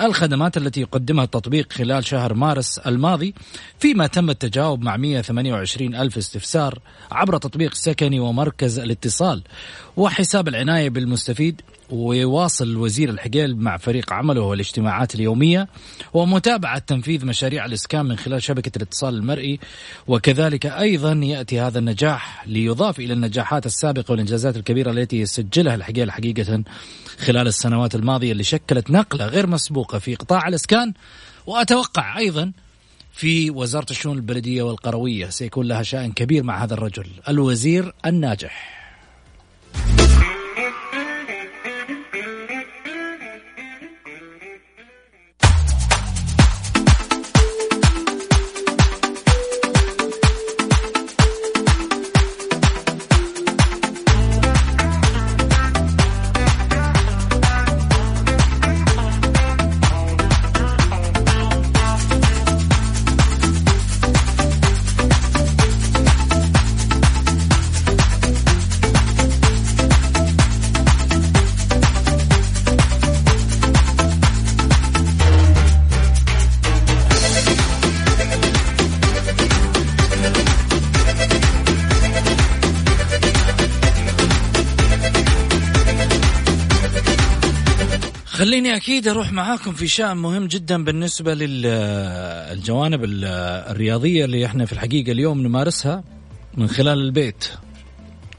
الخدمات 0.00 0.56
التي 0.56 0.80
يقدمها 0.80 1.24
التطبيق 1.24 1.72
خلال 1.72 2.06
شهر 2.06 2.34
مارس 2.34 2.78
الماضي 2.78 3.34
فيما 3.78 4.06
تم 4.06 4.30
التجاوب 4.30 4.82
مع 4.82 4.96
128 4.96 5.94
ألف 5.94 6.18
استفسار 6.18 6.78
عبر 7.12 7.38
تطبيق 7.38 7.74
سكني 7.74 8.20
ومركز 8.20 8.78
الاتصال. 8.78 9.42
وحساب 9.96 10.48
العناية 10.48 10.90
بالمستفيد 10.90 11.60
ويواصل 11.90 12.64
الوزير 12.64 13.10
الحقيل 13.10 13.56
مع 13.56 13.76
فريق 13.76 14.12
عمله 14.12 14.40
والاجتماعات 14.40 15.14
اليومية 15.14 15.68
ومتابعة 16.14 16.78
تنفيذ 16.78 17.26
مشاريع 17.26 17.64
الإسكان 17.64 18.06
من 18.06 18.16
خلال 18.16 18.42
شبكة 18.42 18.72
الاتصال 18.76 19.14
المرئي. 19.14 19.60
وكذلك 20.06 20.66
أيضا 20.66 21.12
يأتي 21.12 21.60
هذا 21.60 21.78
النجاح 21.78 22.46
ليضاف 22.46 22.98
إلى 22.98 23.12
النجاحات 23.12 23.66
السابقة 23.66 24.12
والإنجازات 24.12 24.56
الكبيرة 24.56 24.90
التي 24.90 25.20
يسجلها 25.20 25.74
الحقيقة 25.74 26.10
حقيقة 26.10 26.62
خلال 27.18 27.46
السنوات 27.46 27.94
الماضية 27.94 28.32
اللي 28.32 28.44
شكلت 28.44 28.90
نقلة 28.90 29.26
غير 29.26 29.46
مسبوقة 29.46 29.98
في 29.98 30.14
قطاع 30.14 30.48
الإسكان. 30.48 30.92
وأتوقع 31.46 32.18
أيضا 32.18 32.52
في 33.12 33.50
وزارة 33.50 33.86
الشؤون 33.90 34.16
البلدية 34.16 34.62
والقروية 34.62 35.26
سيكون 35.26 35.66
لها 35.66 35.82
شأن 35.82 36.12
كبير 36.12 36.42
مع 36.42 36.64
هذا 36.64 36.74
الرجل 36.74 37.06
الوزير 37.28 37.94
الناجح. 38.06 38.84
خليني 88.54 88.76
أكيد 88.76 89.08
أروح 89.08 89.32
معاكم 89.32 89.72
في 89.72 89.86
شأن 89.86 90.16
مهم 90.16 90.46
جدا 90.46 90.84
بالنسبة 90.84 91.34
للجوانب 91.34 93.00
الرياضية 93.04 94.24
اللي 94.24 94.46
إحنا 94.46 94.66
في 94.66 94.72
الحقيقة 94.72 95.12
اليوم 95.12 95.40
نمارسها 95.40 96.04
من 96.56 96.68
خلال 96.68 96.98
البيت. 96.98 97.44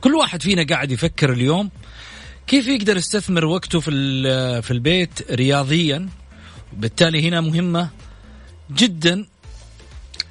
كل 0.01 0.15
واحد 0.15 0.41
فينا 0.41 0.63
قاعد 0.63 0.91
يفكر 0.91 1.33
اليوم 1.33 1.69
كيف 2.47 2.67
يقدر 2.67 2.97
يستثمر 2.97 3.45
وقته 3.45 3.79
في 3.79 3.91
في 4.61 4.71
البيت 4.71 5.31
رياضيا 5.31 6.09
وبالتالي 6.73 7.27
هنا 7.29 7.41
مهمة 7.41 7.89
جدا 8.71 9.25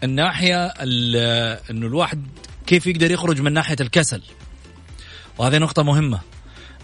الناحية 0.04 0.66
إنه 0.66 1.86
الواحد 1.86 2.26
كيف 2.66 2.86
يقدر 2.86 3.10
يخرج 3.10 3.40
من 3.40 3.52
ناحية 3.52 3.76
الكسل. 3.80 4.22
وهذه 5.38 5.58
نقطة 5.58 5.82
مهمة. 5.82 6.20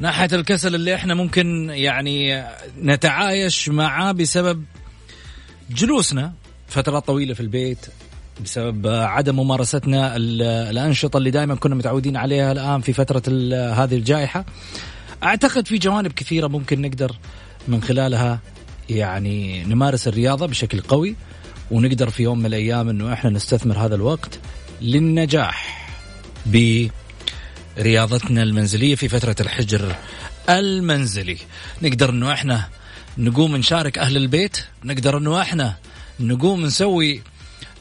ناحية 0.00 0.28
الكسل 0.32 0.74
اللي 0.74 0.94
إحنا 0.94 1.14
ممكن 1.14 1.70
يعني 1.70 2.44
نتعايش 2.82 3.68
معاه 3.68 4.12
بسبب 4.12 4.64
جلوسنا 5.70 6.32
فترات 6.68 7.06
طويلة 7.06 7.34
في 7.34 7.40
البيت 7.40 7.86
بسبب 8.44 8.86
عدم 8.86 9.36
ممارستنا 9.36 10.16
الأنشطة 10.16 11.16
اللي 11.16 11.30
دائما 11.30 11.54
كنا 11.54 11.74
متعودين 11.74 12.16
عليها 12.16 12.52
الآن 12.52 12.80
في 12.80 12.92
فترة 12.92 13.22
هذه 13.72 13.94
الجائحة. 13.94 14.44
أعتقد 15.22 15.66
في 15.66 15.78
جوانب 15.78 16.12
كثيرة 16.12 16.46
ممكن 16.46 16.82
نقدر 16.82 17.16
من 17.68 17.82
خلالها 17.82 18.40
يعني 18.90 19.64
نمارس 19.64 20.08
الرياضة 20.08 20.46
بشكل 20.46 20.80
قوي 20.80 21.16
ونقدر 21.70 22.10
في 22.10 22.22
يوم 22.22 22.38
من 22.38 22.46
الأيام 22.46 22.88
إنه 22.88 23.12
إحنا 23.12 23.30
نستثمر 23.30 23.78
هذا 23.78 23.94
الوقت 23.94 24.38
للنجاح 24.82 25.88
ب 26.46 26.86
رياضتنا 27.78 28.42
المنزلية 28.42 28.94
في 28.94 29.08
فترة 29.08 29.36
الحجر 29.40 29.96
المنزلي. 30.48 31.36
نقدر 31.82 32.10
إنه 32.10 32.32
إحنا 32.32 32.68
نقوم 33.18 33.56
نشارك 33.56 33.98
أهل 33.98 34.16
البيت 34.16 34.58
نقدر 34.84 35.18
إنه 35.18 35.40
إحنا 35.40 35.76
نقوم 36.20 36.62
نسوي 36.62 37.22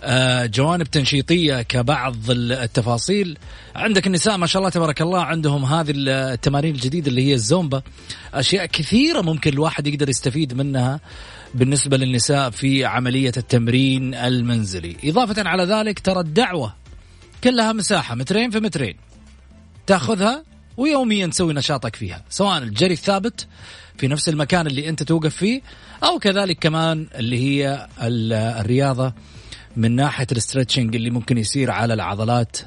آه، 0.04 0.46
جوانب 0.46 0.84
تنشيطية 0.84 1.62
كبعض 1.62 2.16
التفاصيل. 2.30 3.38
عندك 3.76 4.08
النساء 4.08 4.38
ما 4.38 4.48
شاء 4.48 4.60
الله 4.60 4.70
تبارك 4.70 5.02
الله 5.02 5.22
عندهم 5.22 5.66
هذه 5.66 5.94
التمارين 5.98 6.76
الجديدة 6.76 7.08
اللي 7.08 7.28
هي 7.28 7.34
الزومبا. 7.34 7.82
أشياء 8.34 8.66
كثيرة 8.66 9.22
ممكن 9.22 9.54
الواحد 9.54 9.88
يقدر 9.88 10.10
يستفيد 10.10 10.54
منها 10.54 11.00
بالنسبة 11.54 11.98
للنساء 11.98 12.50
في 12.50 12.86
عملية 12.86 13.32
التمرين 13.38 14.16
المنزلي. 14.16 14.96
إضافة 15.04 15.50
على 15.50 15.64
ذلك 15.64 16.00
ترى 16.00 16.20
الدعوة 16.20 16.76
كلها 17.44 17.74
مساحة 17.74 18.16
مترين 18.16 18.50
في 18.50 18.60
مترين. 18.60 18.96
تاخذها 19.90 20.44
ويوميا 20.78 21.28
تسوي 21.28 21.54
نشاطك 21.54 21.96
فيها 21.96 22.24
سواء 22.30 22.58
الجري 22.58 22.94
الثابت 22.94 23.48
في 23.98 24.08
نفس 24.08 24.30
المكان 24.30 24.68
اللي 24.68 24.90
أنت 24.90 25.04
توقف 25.04 25.36
فيه 25.36 25.62
أو 26.04 26.20
كذلك 26.20 26.60
كمان 26.60 27.08
اللي 27.16 27.38
هي 27.38 27.88
الرياضة 28.02 29.14
من 29.76 29.96
ناحية 29.96 30.28
الاسترتشنج 30.32 30.96
اللي 30.96 31.10
ممكن 31.10 31.38
يصير 31.38 31.72
على 31.72 31.94
العضلات 31.94 32.58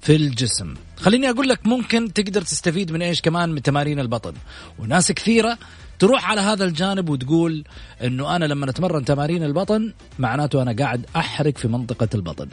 في 0.00 0.16
الجسم. 0.16 0.74
خليني 0.96 1.30
أقول 1.30 1.48
لك 1.48 1.66
ممكن 1.66 2.12
تقدر 2.12 2.42
تستفيد 2.42 2.92
من 2.92 3.02
إيش 3.02 3.20
كمان 3.20 3.52
من 3.52 3.62
تمارين 3.62 4.00
البطن. 4.00 4.34
وناس 4.78 5.12
كثيرة 5.12 5.58
تروح 5.98 6.30
على 6.30 6.40
هذا 6.40 6.64
الجانب 6.64 7.08
وتقول 7.08 7.64
إنه 8.04 8.36
أنا 8.36 8.44
لما 8.44 8.70
أتمرن 8.70 9.04
تمارين 9.04 9.42
البطن 9.42 9.92
معناته 10.18 10.62
أنا 10.62 10.72
قاعد 10.72 11.06
أحرق 11.16 11.58
في 11.58 11.68
منطقة 11.68 12.08
البطن. 12.14 12.48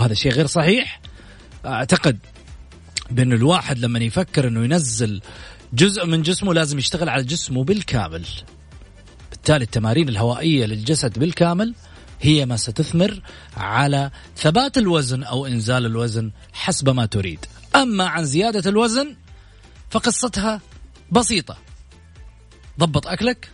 هذا 0.00 0.14
شيء 0.14 0.32
غير 0.32 0.46
صحيح 0.46 1.00
أعتقد 1.66 2.18
بأن 3.10 3.32
الواحد 3.32 3.78
لما 3.78 3.98
يفكر 3.98 4.48
أنه 4.48 4.64
ينزل 4.64 5.20
جزء 5.72 6.06
من 6.06 6.22
جسمه 6.22 6.54
لازم 6.54 6.78
يشتغل 6.78 7.08
على 7.08 7.24
جسمه 7.24 7.64
بالكامل. 7.64 8.26
بالتالي 9.30 9.64
التمارين 9.64 10.08
الهوائية 10.08 10.66
للجسد 10.66 11.18
بالكامل 11.18 11.74
هي 12.20 12.46
ما 12.46 12.56
ستثمر 12.56 13.22
على 13.56 14.10
ثبات 14.36 14.78
الوزن 14.78 15.22
أو 15.22 15.46
إنزال 15.46 15.86
الوزن 15.86 16.30
حسب 16.52 16.88
ما 16.88 17.06
تريد. 17.06 17.46
أما 17.76 18.04
عن 18.04 18.24
زيادة 18.24 18.70
الوزن 18.70 19.16
فقصتها 19.90 20.60
بسيطة. 21.12 21.56
ضبط 22.78 23.06
أكلك 23.06 23.50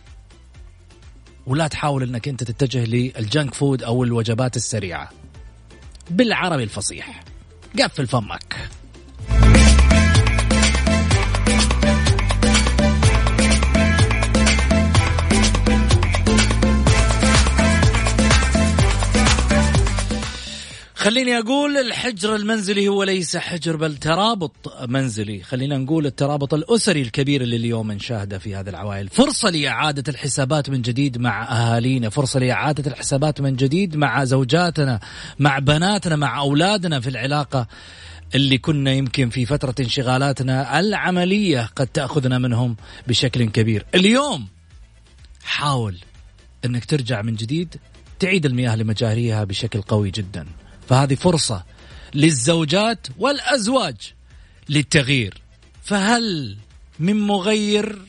ولا 1.47 1.67
تحاول 1.67 2.03
أنك 2.03 2.27
أنت 2.27 2.43
تتجه 2.43 2.85
للجنك 2.85 3.53
فود 3.53 3.83
أو 3.83 4.03
الوجبات 4.03 4.55
السريعة. 4.55 5.09
بالعربي 6.09 6.63
الفصيح 6.63 7.23
قفل 7.79 8.07
فمك. 8.07 8.69
خليني 21.01 21.37
أقول 21.37 21.77
الحجر 21.77 22.35
المنزلي 22.35 22.87
هو 22.87 23.03
ليس 23.03 23.37
حجر 23.37 23.75
بل 23.75 23.97
ترابط 23.97 24.73
منزلي، 24.87 25.43
خلينا 25.43 25.77
نقول 25.77 26.05
الترابط 26.05 26.53
الأسري 26.53 27.01
الكبير 27.01 27.41
اللي 27.41 27.55
اليوم 27.55 27.91
نشاهده 27.91 28.39
في 28.39 28.55
هذه 28.55 28.69
العوائل، 28.69 29.09
فرصة 29.09 29.49
لإعادة 29.49 30.03
الحسابات 30.07 30.69
من 30.69 30.81
جديد 30.81 31.17
مع 31.17 31.43
أهالينا، 31.43 32.09
فرصة 32.09 32.39
لإعادة 32.39 32.91
الحسابات 32.91 33.41
من 33.41 33.55
جديد 33.55 33.95
مع 33.95 34.23
زوجاتنا، 34.23 34.99
مع 35.39 35.59
بناتنا، 35.59 36.15
مع 36.15 36.39
أولادنا 36.39 36.99
في 36.99 37.09
العلاقة 37.09 37.67
اللي 38.35 38.57
كنا 38.57 38.91
يمكن 38.91 39.29
في 39.29 39.45
فترة 39.45 39.75
انشغالاتنا 39.79 40.79
العملية 40.79 41.69
قد 41.75 41.87
تأخذنا 41.87 42.37
منهم 42.37 42.75
بشكل 43.07 43.49
كبير، 43.49 43.85
اليوم 43.95 44.47
حاول 45.43 45.97
إنك 46.65 46.85
ترجع 46.85 47.21
من 47.21 47.35
جديد 47.35 47.75
تعيد 48.19 48.45
المياه 48.45 48.75
لمجاريها 48.75 49.43
بشكل 49.43 49.81
قوي 49.81 50.11
جدا. 50.11 50.45
فهذه 50.89 51.15
فرصة 51.15 51.63
للزوجات 52.13 53.07
والأزواج 53.17 53.95
للتغيير. 54.69 55.41
فهل 55.83 56.57
من 56.99 57.15
مغير؟ 57.27 58.01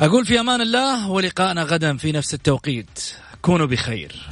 أقول 0.00 0.26
في 0.26 0.40
أمان 0.40 0.60
الله 0.60 1.10
ولقاءنا 1.10 1.62
غدا 1.62 1.96
في 1.96 2.12
نفس 2.12 2.34
التوقيت. 2.34 3.00
كونوا 3.42 3.66
بخير. 3.66 4.28